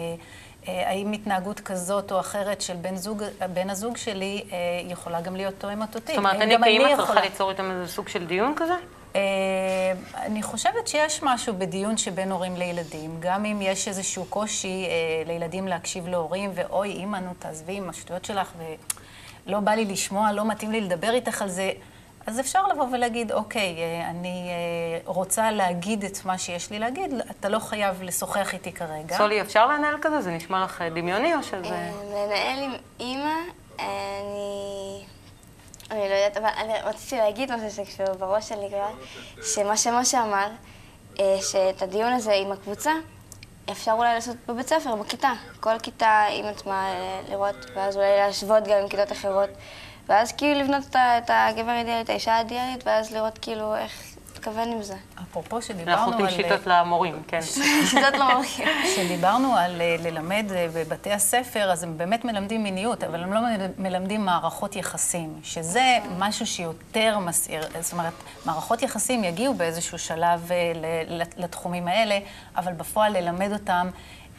אה, 0.68 0.90
האם 0.90 1.12
התנהגות 1.12 1.60
כזאת 1.60 2.12
או 2.12 2.20
אחרת 2.20 2.62
של 2.62 2.76
בן, 2.76 2.96
זוג, 2.96 3.24
בן 3.54 3.70
הזוג 3.70 3.98
שלי 3.98 4.44
אה, 4.52 4.58
יכולה 4.88 5.22
גם 5.22 5.36
להיות 5.36 5.54
תואמת 5.58 5.96
אותי? 5.96 6.12
זאת 6.12 6.18
אומרת, 6.18 6.36
אני 6.42 6.58
כאימא 6.64 6.84
יכולה- 6.84 6.98
צריכה 7.08 7.22
ליצור 7.22 7.50
איתם 7.52 7.72
איזה 7.72 7.88
סוג 7.92 8.08
של 8.08 8.26
דיון 8.26 8.54
כזה? 8.58 8.74
אה, 9.18 10.22
אני 10.26 10.44
חושבת 10.44 10.88
שיש 10.88 11.24
משהו 11.24 11.54
בדיון 11.58 11.98
שבין 11.98 12.32
הורים 12.32 12.56
לילדים, 12.56 13.18
גם 13.20 13.46
אם 13.46 13.62
יש 13.62 13.88
איזשהו 13.88 14.26
קושי 14.26 14.86
אה, 14.86 15.24
לילדים 15.26 15.68
להקשיב 15.68 16.08
להורים, 16.08 16.52
ואוי, 16.54 16.90
אימא, 16.90 17.18
נו, 17.18 17.32
תעזבי 17.40 17.78
עם 17.78 17.90
השטויות 17.90 18.26
שלך, 18.26 18.52
ולא 19.48 19.60
בא 19.60 19.72
לי 19.72 19.86
לשמוע, 19.86 20.32
לא 20.32 20.48
מתאים 20.48 20.72
לי 20.72 20.82
לדבר 20.82 21.14
איתך 21.14 21.42
על 21.42 21.50
זה, 21.50 21.72
אז 22.28 22.40
אפשר 22.40 22.68
לבוא 22.68 22.86
ולהגיד, 22.92 23.32
אוקיי, 23.32 23.76
אה, 23.78 24.10
אני 24.10 24.50
אה, 24.50 25.00
רוצה 25.06 25.52
להגיד 25.52 26.04
את 26.04 26.26
מה 26.26 26.38
שיש 26.38 26.72
לי 26.72 26.80
להגיד, 26.80 27.14
אתה 27.32 27.50
לא 27.50 27.60
חייב 27.60 28.04
לשוחח 28.04 28.54
איתי 28.54 28.72
כרגע. 28.72 29.18
סולי, 29.18 29.42
אפשר 29.42 29.68
לנהל 29.68 29.96
כזה? 30.02 30.22
זה 30.22 30.32
נשמע 30.32 30.64
לך 30.64 30.84
דמיוני 30.96 31.36
או 31.36 31.44
שזה... 31.44 31.74
אה, 31.74 31.92
לנהל 32.06 32.64
עם 32.64 32.72
אימא, 33.00 33.36
אני... 33.80 35.06
אני 35.92 36.10
לא 36.10 36.14
יודעת, 36.14 36.38
אבל 36.38 36.50
אני 36.58 36.74
רציתי 36.84 37.18
להגיד 37.18 37.52
משהו 37.52 37.72
שכשהוא 37.72 38.16
בראש 38.20 38.50
שלי 38.50 38.68
כבר, 38.70 38.90
שמה 39.44 39.78
שמשה 39.78 40.24
אמר, 40.24 40.48
אה, 41.20 41.38
שאת 41.42 41.82
הדיון 41.82 42.14
הזה 42.14 42.34
עם 42.34 42.52
הקבוצה, 42.52 42.92
אפשר 43.72 43.92
אולי 43.92 44.14
לעשות 44.14 44.36
בבית 44.48 44.68
ספר, 44.68 44.96
בכיתה. 44.96 45.32
כל 45.60 45.80
כיתה 45.80 46.26
עם 46.32 46.46
עצמה 46.46 46.94
אה, 46.94 47.22
לראות, 47.30 47.56
ואז 47.76 47.98
אולי 47.98 48.18
להשוות 48.18 48.64
גם 48.64 48.78
עם 48.82 48.88
כיתות 48.90 49.12
אחרות. 49.12 49.50
ואז 50.08 50.32
כאילו 50.32 50.60
לבנות 50.60 50.96
את 50.96 51.30
הגבר 51.30 51.72
האידיאלית, 51.72 52.10
האישה 52.10 52.34
האידיאלית, 52.34 52.88
ואז 52.88 53.14
לראות 53.14 53.38
כאילו 53.38 53.76
איך 53.76 54.17
להתכוון 54.48 54.72
עם 54.72 54.84
זה. 54.84 54.96
אפרופו 55.22 55.56
אנחנו 55.56 55.74
שדיברנו 55.74 56.06
נותנים 56.12 56.26
על... 56.26 56.32
שיטות 56.32 56.68
למורים, 56.68 57.24
כן. 57.28 57.40
שיטות 57.90 58.14
לא 58.14 58.28
מרחיב. 58.28 58.68
כשדיברנו 58.84 59.56
על 59.56 59.82
אה, 59.82 59.96
ללמד 60.00 60.46
אה, 60.56 60.68
בבתי 60.74 61.12
הספר, 61.12 61.72
אז 61.72 61.84
הם 61.84 61.98
באמת 61.98 62.26
מלמדים 62.26 62.64
מיניות, 62.64 63.04
אבל 63.04 63.24
הם 63.24 63.34
לא 63.34 63.40
מל- 63.42 63.72
מלמדים 63.78 64.26
מערכות 64.26 64.76
יחסים, 64.76 65.40
שזה 65.44 65.98
משהו 66.18 66.48
שיותר 66.48 67.20
מסעיר. 67.20 67.62
זאת 67.80 67.94
אומרת, 67.94 68.14
מערכות 68.46 68.82
יחסים 68.82 69.24
יגיעו 69.24 69.54
באיזשהו 69.54 70.00
שלב 70.00 70.52
אה, 70.52 70.72
לתחומים 71.38 71.88
האלה, 71.88 72.20
אבל 72.56 72.74
בפועל 72.74 73.18
ללמד 73.18 73.52
אותם 73.54 73.90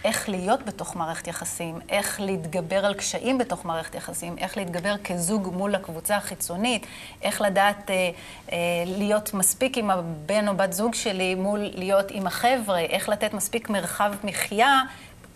איך 0.04 0.28
להיות 0.28 0.62
בתוך 0.62 0.96
מערכת 0.96 1.28
יחסים, 1.28 1.78
איך 1.88 2.20
להתגבר 2.20 2.86
על 2.86 2.94
קשיים 2.94 3.38
בתוך 3.38 3.64
מערכת 3.64 3.94
יחסים, 3.94 4.38
איך 4.38 4.56
להתגבר 4.56 4.94
כזוג 5.04 5.50
מול 5.52 5.74
הקבוצה 5.74 6.16
החיצונית, 6.16 6.86
איך 7.22 7.40
לדעת 7.40 7.90
אה, 7.90 8.10
אה, 8.52 8.56
להיות 8.86 9.34
מספיק 9.34 9.78
עם 9.78 9.90
הבן 9.90 10.48
או 10.48 10.56
בת 10.56 10.72
זוג 10.72 10.94
שלי 10.94 11.34
מול 11.34 11.60
להיות 11.74 12.06
עם 12.10 12.26
החבר'ה, 12.26 12.78
איך 12.78 13.08
לתת 13.08 13.34
מספיק 13.34 13.70
מרחב 13.70 14.12
מחיה 14.24 14.80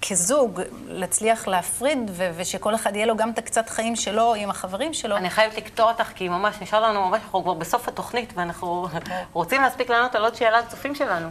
כזוג, 0.08 0.60
להצליח 0.86 1.48
להפריד 1.48 1.98
ו- 2.10 2.30
ושכל 2.36 2.74
אחד 2.74 2.96
יהיה 2.96 3.06
לו 3.06 3.16
גם 3.16 3.30
את 3.30 3.38
הקצת 3.38 3.68
חיים 3.68 3.96
שלו 3.96 4.34
עם 4.34 4.50
החברים 4.50 4.94
שלו. 4.94 5.16
אני 5.16 5.30
חייבת 5.30 5.56
לקטוע 5.56 5.92
אותך, 5.92 6.12
כי 6.14 6.28
ממש 6.28 6.56
נשאר 6.60 6.80
לנו 6.80 7.08
ממש, 7.08 7.20
אנחנו 7.24 7.42
כבר 7.42 7.54
בסוף 7.54 7.88
התוכנית, 7.88 8.32
ואנחנו 8.36 8.86
רוצים 9.32 9.62
להספיק 9.62 9.90
לענות 9.90 10.14
על 10.14 10.22
עוד 10.22 10.34
שאלה 10.34 10.60
לצופים 10.60 10.94
שלנו. 10.94 11.28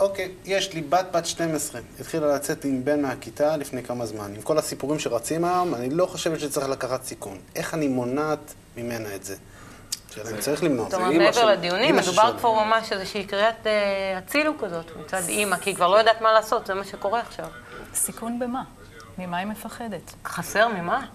אוקיי, 0.00 0.32
יש 0.44 0.72
לי 0.72 0.80
בת 0.80 1.06
בת 1.12 1.26
12, 1.26 1.80
התחילה 2.00 2.34
לצאת 2.34 2.64
עם 2.64 2.84
בן 2.84 3.02
מהכיתה 3.02 3.56
לפני 3.56 3.82
כמה 3.82 4.06
זמן. 4.06 4.32
עם 4.36 4.42
כל 4.42 4.58
הסיפורים 4.58 4.98
שרצים 4.98 5.44
היום, 5.44 5.74
אני 5.74 5.90
לא 5.90 6.06
חושבת 6.06 6.40
שצריך 6.40 6.68
לקחת 6.68 7.04
סיכון. 7.04 7.38
איך 7.56 7.74
אני 7.74 7.88
מונעת 7.88 8.54
ממנה 8.76 9.14
את 9.14 9.24
זה? 9.24 9.36
שאלה 10.14 10.30
אם 10.30 10.40
צריך 10.40 10.62
למנוע. 10.62 10.90
זאת 10.90 10.94
אומרת, 11.00 11.16
מעבר 11.16 11.46
לדיונים, 11.46 11.96
מדובר 11.96 12.38
פה 12.40 12.64
ממש 12.66 12.92
איזושהי 12.92 13.24
קריאת 13.24 13.66
אה, 13.66 14.18
הצילו 14.18 14.52
כזאת 14.58 14.96
מצד 14.96 15.22
אימא, 15.28 15.56
כי 15.56 15.70
היא 15.70 15.76
כבר 15.76 15.88
לא 15.88 15.96
יודעת 15.96 16.20
מה 16.20 16.32
לעשות, 16.32 16.66
זה 16.66 16.74
מה 16.74 16.84
שקורה 16.84 17.20
עכשיו. 17.20 17.46
סיכון 17.94 18.38
במה? 18.38 18.62
ממה 19.18 19.36
היא 19.36 19.46
מפחדת? 19.46 20.14
חסר 20.24 20.68
ממה? 20.68 21.06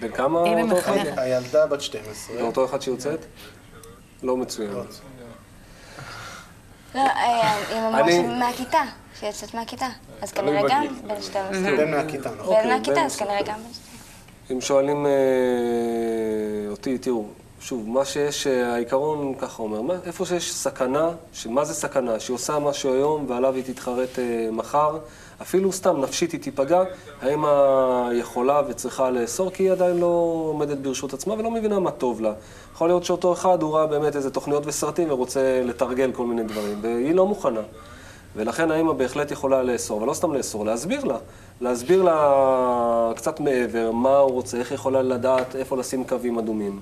בן 0.00 0.12
כמה 0.12 0.46
אם 0.46 0.56
היא 0.56 0.64
אותו 0.64 0.78
אחד? 0.78 1.18
הילדה 1.18 1.66
בת 1.66 1.80
12. 1.80 2.36
זה 2.36 2.42
אותו 2.42 2.64
אחד 2.64 2.82
שיוצאת? 2.82 3.20
לא 4.22 4.36
מצוין. 4.36 4.70
לא, 6.94 7.00
אה, 7.00 7.54
היא 7.54 7.78
אמרה 7.88 8.00
אני- 8.00 8.22
מהכיתה, 8.38 8.80
שיוצאת 9.20 9.54
מהכיתה. 9.54 9.86
אז 10.22 10.32
תלוי 10.32 10.50
כנראה 10.62 10.68
גם. 10.68 10.86
בן 11.06 11.22
12. 11.22 11.76
בן 11.76 11.90
מהכיתה, 11.90 12.30
נכון. 12.38 12.46
בן 12.54 12.60
אוקיי, 12.60 12.74
מהכיתה, 12.78 13.02
אז 13.04 13.16
כנראה 13.16 13.42
גם 13.42 13.54
בן 13.54 13.72
12. 13.72 13.94
אם 14.50 14.60
שואלים 14.60 15.06
אה, 15.06 15.10
אותי, 16.70 16.98
תראו, 16.98 17.24
שוב, 17.60 17.88
מה 17.88 18.04
שיש, 18.04 18.46
אה, 18.46 18.74
העיקרון 18.74 19.34
ככה 19.38 19.62
אומר, 19.62 19.82
מה, 19.82 19.94
איפה 20.06 20.26
שיש 20.26 20.54
סכנה, 20.54 21.10
שמה 21.32 21.64
זה 21.64 21.74
סכנה? 21.74 22.20
שהיא 22.20 22.34
עושה 22.34 22.58
משהו 22.58 22.94
היום 22.94 23.26
ועליו 23.28 23.54
היא 23.54 23.64
תתחרט 23.64 24.18
אה, 24.18 24.24
מחר, 24.52 24.98
אפילו 25.42 25.72
סתם 25.72 26.00
נפשית 26.00 26.32
היא 26.32 26.40
תיפגע, 26.40 26.82
האם 27.22 27.44
יכולה 28.12 28.62
וצריכה 28.68 29.10
לאסור? 29.10 29.50
כי 29.50 29.62
היא 29.62 29.72
עדיין 29.72 29.96
לא 29.98 30.06
עומדת 30.50 30.78
ברשות 30.78 31.12
עצמה 31.14 31.34
ולא 31.34 31.50
מבינה 31.50 31.78
מה 31.78 31.90
טוב 31.90 32.20
לה. 32.20 32.32
יכול 32.74 32.88
להיות 32.88 33.04
שאותו 33.04 33.32
אחד, 33.32 33.62
הוא 33.62 33.76
ראה 33.76 33.86
באמת 33.86 34.16
איזה 34.16 34.30
תוכניות 34.30 34.62
וסרטים 34.66 35.10
ורוצה 35.10 35.62
לתרגל 35.64 36.12
כל 36.12 36.26
מיני 36.26 36.42
דברים, 36.42 36.78
והיא 36.82 37.14
לא 37.14 37.26
מוכנה. 37.26 37.60
ולכן 38.36 38.70
האמא 38.70 38.92
בהחלט 38.92 39.30
יכולה 39.30 39.62
לאסור, 39.62 40.02
ולא 40.02 40.14
סתם 40.14 40.32
לאסור, 40.32 40.64
להסביר 40.64 41.04
לה. 41.04 41.16
להסביר 41.60 42.02
לה 42.02 43.12
קצת 43.16 43.40
מעבר, 43.40 43.90
מה 43.90 44.16
הוא 44.18 44.30
רוצה, 44.32 44.56
איך 44.58 44.70
היא 44.70 44.76
יכולה 44.76 45.02
לדעת 45.02 45.56
איפה 45.56 45.76
לשים 45.76 46.04
קווים 46.04 46.38
אדומים 46.38 46.80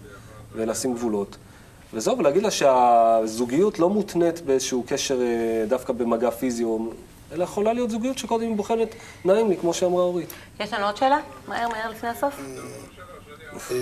ולשים 0.52 0.94
גבולות. 0.94 1.36
וזהו, 1.94 2.18
ולהגיד 2.18 2.42
לה 2.42 2.50
שהזוגיות 2.50 3.78
לא 3.78 3.90
מותנית 3.90 4.40
באיזשהו 4.40 4.84
קשר 4.86 5.20
אה, 5.22 5.64
דווקא 5.68 5.92
במגע 5.92 6.30
פיזי, 6.30 6.64
או- 6.64 6.78
אלא 7.32 7.44
יכולה 7.44 7.72
להיות 7.72 7.90
זוגיות 7.90 8.18
שקודם 8.18 8.48
היא 8.48 8.56
בוחנת, 8.56 8.94
נעים 9.24 9.50
לי, 9.50 9.56
כמו 9.56 9.74
שאמרה 9.74 10.02
אורית. 10.02 10.32
יש 10.60 10.72
לנו 10.72 10.86
עוד 10.86 10.96
שאלה? 10.96 11.18
מהר, 11.48 11.68
מהר 11.68 11.90
לפני 11.90 12.08
הסוף. 12.08 12.40
אה, 13.70 13.76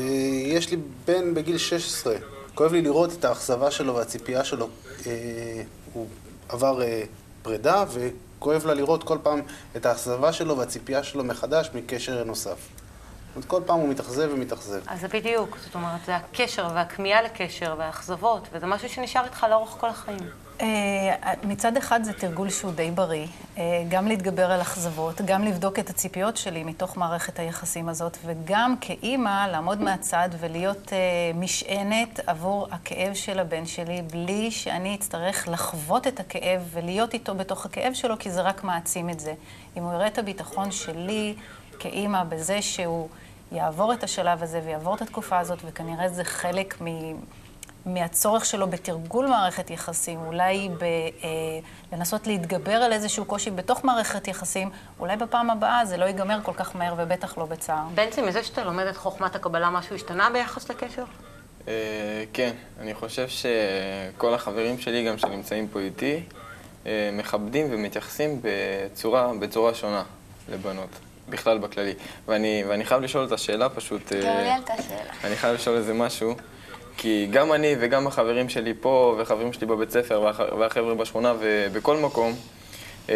יש 0.46 0.70
לי 0.70 0.76
בן 1.06 1.34
בגיל 1.34 1.58
16. 1.58 2.14
כואב 2.54 2.72
לי 2.72 2.82
לראות 2.82 3.12
את 3.12 3.24
האכזבה 3.24 3.70
שלו 3.70 3.94
והציפייה 3.94 4.44
שלו. 4.44 4.68
אה, 5.06 5.12
הוא 5.92 6.06
עבר 6.48 6.82
אה, 6.82 7.02
פרידה, 7.42 7.84
וכואב 7.90 8.66
לה 8.66 8.74
לראות 8.74 9.04
כל 9.04 9.18
פעם 9.22 9.40
את 9.76 9.86
האכזבה 9.86 10.32
שלו 10.32 10.56
והציפייה 10.56 11.02
שלו 11.02 11.24
מחדש 11.24 11.70
מקשר 11.74 12.24
נוסף. 12.24 12.58
זאת 12.58 13.36
אומרת, 13.36 13.48
כל 13.48 13.60
פעם 13.66 13.80
הוא 13.80 13.88
מתאכזב 13.88 14.28
ומתאכזב. 14.32 14.80
אז 14.86 15.00
זה 15.00 15.08
בדיוק, 15.08 15.56
זאת 15.64 15.74
אומרת, 15.74 16.00
זה 16.06 16.16
הקשר 16.16 16.68
והכמיהה 16.74 17.22
לקשר 17.22 17.74
והאכזבות, 17.78 18.48
וזה 18.52 18.66
משהו 18.66 18.88
שנשאר 18.88 19.24
איתך 19.24 19.46
לאורך 19.50 19.70
כל 19.70 19.88
החיים. 19.88 20.30
אה, 20.60 21.32
מצד 21.42 21.76
אחד 21.76 22.04
זה 22.04 22.12
תרגול 22.12 22.50
שהוא 22.50 22.72
די 22.72 22.90
בריא, 22.90 23.26
אה, 23.58 23.84
גם 23.88 24.08
להתגבר 24.08 24.50
על 24.50 24.60
אכזבות, 24.60 25.20
גם 25.20 25.44
לבדוק 25.44 25.78
את 25.78 25.90
הציפיות 25.90 26.36
שלי 26.36 26.64
מתוך 26.64 26.96
מערכת 26.96 27.38
היחסים 27.38 27.88
הזאת, 27.88 28.18
וגם 28.24 28.74
כאימא 28.80 29.46
לעמוד 29.46 29.80
מהצד 29.80 30.28
ולהיות 30.40 30.92
אה, 30.92 30.98
משענת 31.34 32.20
עבור 32.26 32.68
הכאב 32.70 33.14
של 33.14 33.38
הבן 33.38 33.66
שלי, 33.66 34.02
בלי 34.02 34.50
שאני 34.50 34.94
אצטרך 34.94 35.48
לחוות 35.48 36.06
את 36.06 36.20
הכאב 36.20 36.60
ולהיות 36.72 37.14
איתו 37.14 37.34
בתוך 37.34 37.66
הכאב 37.66 37.94
שלו, 37.94 38.18
כי 38.18 38.30
זה 38.30 38.42
רק 38.42 38.64
מעצים 38.64 39.10
את 39.10 39.20
זה. 39.20 39.34
אם 39.76 39.82
הוא 39.82 39.92
יראה 39.92 40.06
את 40.06 40.18
הביטחון 40.18 40.70
שלי 40.70 41.34
כאימא 41.78 42.24
בזה 42.24 42.62
שהוא 42.62 43.08
יעבור 43.52 43.92
את 43.92 44.04
השלב 44.04 44.42
הזה 44.42 44.60
ויעבור 44.64 44.94
את 44.94 45.02
התקופה 45.02 45.38
הזאת, 45.38 45.58
וכנראה 45.64 46.08
זה 46.08 46.24
חלק 46.24 46.82
מ... 46.82 46.86
מהצורך 47.86 48.44
שלו 48.44 48.66
בתרגול 48.66 49.26
מערכת 49.26 49.70
יחסים, 49.70 50.20
אולי 50.26 50.68
בלנסות 51.90 52.26
אה, 52.26 52.32
להתגבר 52.32 52.72
על 52.72 52.92
איזשהו 52.92 53.24
קושי 53.24 53.50
בתוך 53.50 53.84
מערכת 53.84 54.28
יחסים, 54.28 54.70
אולי 55.00 55.16
בפעם 55.16 55.50
הבאה 55.50 55.84
זה 55.84 55.96
לא 55.96 56.04
ייגמר 56.04 56.38
כל 56.42 56.52
כך 56.52 56.76
מהר 56.76 56.94
ובטח 56.98 57.38
לא 57.38 57.46
בצער. 57.46 57.84
בנצי, 57.94 58.22
מזה 58.22 58.44
שאתה 58.44 58.64
לומד 58.64 58.86
את 58.86 58.96
חוכמת 58.96 59.34
הקבלה, 59.36 59.70
משהו 59.70 59.94
השתנה 59.94 60.30
ביחס 60.32 60.70
לקשר? 60.70 61.04
אה, 61.68 62.24
כן, 62.32 62.52
אני 62.80 62.94
חושב 62.94 63.26
שכל 63.28 64.34
החברים 64.34 64.78
שלי, 64.78 65.04
גם 65.04 65.18
שנמצאים 65.18 65.68
פה 65.68 65.80
איתי, 65.80 66.22
אה, 66.86 67.10
מכבדים 67.12 67.66
ומתייחסים 67.70 68.40
בצורה, 68.42 69.32
בצורה 69.40 69.74
שונה 69.74 70.02
לבנות. 70.48 70.90
בכלל 71.28 71.58
בכללי. 71.58 71.94
ואני, 72.28 72.64
ואני 72.68 72.84
חייב 72.84 73.02
לשאול 73.02 73.24
את 73.24 73.32
השאלה 73.32 73.68
פשוט... 73.68 74.12
גם 74.12 74.36
לי 74.36 74.50
עלתה 74.50 74.72
שאלה. 74.88 75.12
אני 75.24 75.36
חייב 75.36 75.54
לשאול 75.54 75.76
איזה 75.76 75.94
משהו. 75.94 76.34
כי 76.96 77.29
גם 77.31 77.53
אני 77.53 77.76
וגם 77.81 78.07
החברים 78.07 78.48
שלי 78.48 78.74
פה, 78.81 79.16
וחברים 79.18 79.53
שלי 79.53 79.66
בבית 79.66 79.90
ספר, 79.90 80.31
והחבר'ה 80.59 80.94
בשכונה 80.94 81.35
ובכל 81.40 81.96
מקום, 81.96 82.33
אה, 83.09 83.14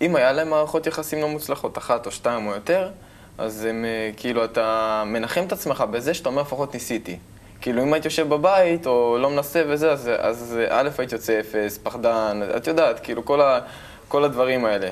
אם 0.00 0.16
היה 0.16 0.32
להם 0.32 0.50
מערכות 0.50 0.86
יחסים 0.86 1.20
לא 1.20 1.28
מוצלחות, 1.28 1.78
אחת 1.78 2.06
או 2.06 2.10
שתיים 2.10 2.46
או 2.46 2.52
יותר, 2.52 2.90
אז 3.38 3.64
הם, 3.64 3.84
אה, 3.84 4.10
כאילו, 4.16 4.44
אתה 4.44 5.02
מנחם 5.06 5.44
את 5.46 5.52
עצמך 5.52 5.84
בזה 5.90 6.14
שאתה 6.14 6.28
אומר, 6.28 6.42
לפחות 6.42 6.74
ניסיתי. 6.74 7.18
כאילו, 7.60 7.82
אם 7.82 7.92
הייתי 7.92 8.08
יושב 8.08 8.28
בבית, 8.28 8.86
או 8.86 9.18
לא 9.20 9.30
מנסה 9.30 9.62
וזה, 9.68 9.92
אז, 9.92 10.10
אז 10.18 10.58
א', 10.68 10.88
הייתי 10.98 11.14
יוצא 11.14 11.40
אפס, 11.40 11.78
פחדן, 11.82 12.40
את 12.56 12.66
יודעת, 12.66 13.00
כאילו, 13.00 13.24
כל, 13.24 13.40
ה, 13.40 13.60
כל 14.08 14.24
הדברים 14.24 14.64
האלה. 14.64 14.88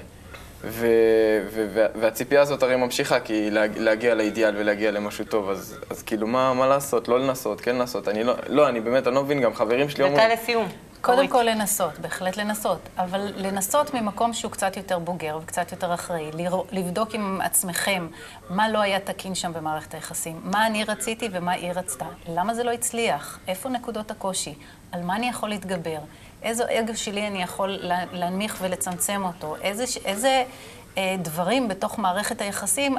ו, 0.65 0.87
ו, 1.53 1.67
ו, 1.75 1.87
והציפייה 1.95 2.41
הזאת 2.41 2.63
הרי 2.63 2.77
ממשיכה, 2.77 3.21
כי 3.21 3.51
להגיע 3.77 4.15
לאידיאל 4.15 4.57
ולהגיע 4.57 4.91
למשהו 4.91 5.25
טוב, 5.25 5.51
אז, 5.51 5.79
אז 5.91 6.03
כאילו, 6.03 6.27
מה, 6.27 6.55
מה 6.55 6.67
לעשות? 6.67 7.09
לא 7.09 7.21
לנסות, 7.21 7.61
כן 7.61 7.77
לנסות. 7.77 8.09
אני 8.09 8.25
לא, 8.25 8.35
לא, 8.49 8.69
אני 8.69 8.81
באמת, 8.81 9.07
אני 9.07 9.15
לא 9.15 9.23
מבין, 9.23 9.41
גם 9.41 9.55
חברים 9.55 9.89
שלי 9.89 10.05
אומרים... 10.05 10.25
דקה 10.25 10.35
לסיום. 10.35 10.69
קודם 11.01 11.29
כל 11.29 11.43
לנסות, 11.43 11.99
בהחלט 11.99 12.37
לנסות, 12.37 12.79
אבל 12.99 13.33
לנסות 13.37 13.95
ממקום 13.95 14.33
שהוא 14.33 14.53
קצת 14.53 14.77
יותר 14.77 14.99
בוגר 14.99 15.39
וקצת 15.43 15.73
יותר 15.73 15.95
אחראי, 15.95 16.31
לבדוק 16.73 17.15
עם 17.15 17.41
עצמכם 17.41 18.07
מה 18.51 18.69
לא 18.69 18.81
היה 18.81 19.01
תקין 19.01 19.35
שם 19.35 19.53
במערכת 19.53 19.95
היחסים, 19.95 20.41
מה 20.45 20.67
אני 20.67 20.85
רציתי 20.85 21.29
ומה 21.33 21.53
היא 21.53 21.73
רצתה, 21.73 22.05
למה 22.29 22.55
זה 22.55 22.65
לא 22.65 22.71
הצליח, 22.71 23.39
איפה 23.49 23.69
נקודות 23.69 24.11
הקושי, 24.11 24.55
על 24.93 25.03
מה 25.03 25.17
אני 25.17 25.29
יכול 25.29 25.49
להתגבר, 25.49 25.99
איזה 26.43 26.65
אגו 26.81 26.97
שלי 26.97 27.27
אני 27.27 27.43
יכול 27.43 27.79
להנמיך 28.13 28.57
ולצמצם 28.61 29.23
אותו, 29.25 29.57
איזה, 29.63 29.85
איזה 30.05 30.45
אה, 30.99 31.17
דברים 31.23 31.69
בתוך 31.69 31.99
מערכת 31.99 32.41
היחסים, 32.41 32.97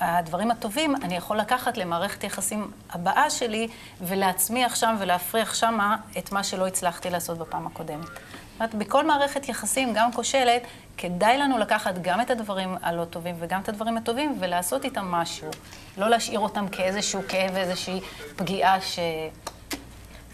הדברים 0.00 0.50
הטובים, 0.50 0.96
אני 0.96 1.16
יכול 1.16 1.38
לקחת 1.38 1.76
למערכת 1.76 2.24
יחסים 2.24 2.70
הבאה 2.90 3.30
שלי 3.30 3.68
ולהצמיח 4.00 4.74
שם 4.74 4.96
ולהפריח 4.98 5.54
שמה 5.54 5.96
את 6.18 6.32
מה 6.32 6.44
שלא 6.44 6.66
הצלחתי 6.66 7.10
לעשות 7.10 7.38
בפעם 7.38 7.66
הקודמת. 7.66 8.06
זאת 8.06 8.60
אומרת, 8.60 8.74
בכל 8.74 9.06
מערכת 9.06 9.48
יחסים, 9.48 9.92
גם 9.94 10.12
כושלת, 10.12 10.62
כדאי 10.96 11.38
לנו 11.38 11.58
לקחת 11.58 11.94
גם 12.02 12.20
את 12.20 12.30
הדברים 12.30 12.76
הלא 12.82 13.04
טובים 13.04 13.36
וגם 13.38 13.60
את 13.60 13.68
הדברים 13.68 13.96
הטובים 13.96 14.36
ולעשות 14.40 14.84
איתם 14.84 15.04
משהו. 15.04 15.50
לא 15.98 16.08
להשאיר 16.08 16.40
אותם 16.40 16.68
כאיזשהו 16.68 17.22
כאב, 17.28 17.56
איזושהי 17.56 18.00
פגיעה 18.36 18.80
ש... 18.80 18.98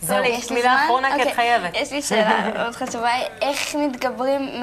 זהו, 0.00 0.24
יש 0.24 0.50
מילה 0.50 0.84
אחרונה 0.84 1.08
כי 1.08 1.14
את 1.14 1.20
אוקיי, 1.20 1.34
חייבת. 1.34 1.70
יש 1.74 1.92
לי 1.92 2.02
שאלה 2.02 2.50
מאוד 2.54 2.74
חשובה, 2.74 3.10
איך 3.40 3.74
מתגברים 3.74 4.60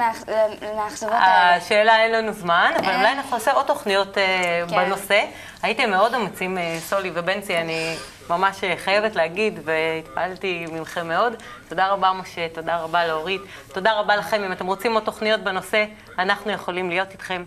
מהאכזבות 0.76 1.12
האלה? 1.12 1.54
השאלה 1.54 2.02
אין 2.02 2.12
לנו 2.12 2.32
זמן, 2.32 2.72
אבל 2.78 2.94
אולי 2.94 3.12
אנחנו 3.12 3.36
נעשה 3.36 3.52
עוד 3.52 3.66
תוכניות 3.66 4.18
אה, 4.18 4.62
כן. 4.68 4.76
בנושא. 4.76 5.24
הייתם 5.62 5.90
מאוד 5.90 6.14
אמיצים, 6.14 6.58
אה, 6.58 6.76
סולי 6.80 7.10
ובנצי, 7.14 7.56
אני 7.56 7.96
ממש 8.30 8.64
אה, 8.64 8.74
חייבת 8.76 9.16
להגיד, 9.16 9.60
והתפעלתי 9.64 10.66
ממכם 10.72 11.08
מאוד. 11.08 11.34
תודה 11.68 11.88
רבה, 11.88 12.12
משה, 12.12 12.48
תודה 12.48 12.76
רבה 12.76 13.06
לאורית, 13.06 13.40
תודה 13.72 13.92
רבה 13.92 14.16
לכם. 14.16 14.44
אם 14.44 14.52
אתם 14.52 14.66
רוצים 14.66 14.94
עוד 14.94 15.02
תוכניות 15.02 15.40
בנושא, 15.40 15.84
אנחנו 16.18 16.52
יכולים 16.52 16.90
להיות 16.90 17.12
איתכם. 17.12 17.44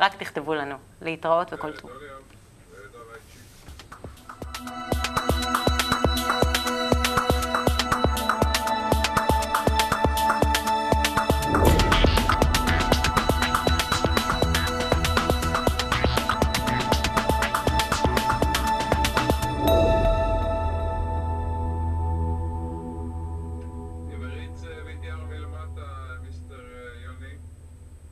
רק 0.00 0.14
תכתבו 0.14 0.54
לנו. 0.54 0.74
להתראות 1.02 1.52
וכל 1.52 1.72
טוב. 1.72 1.90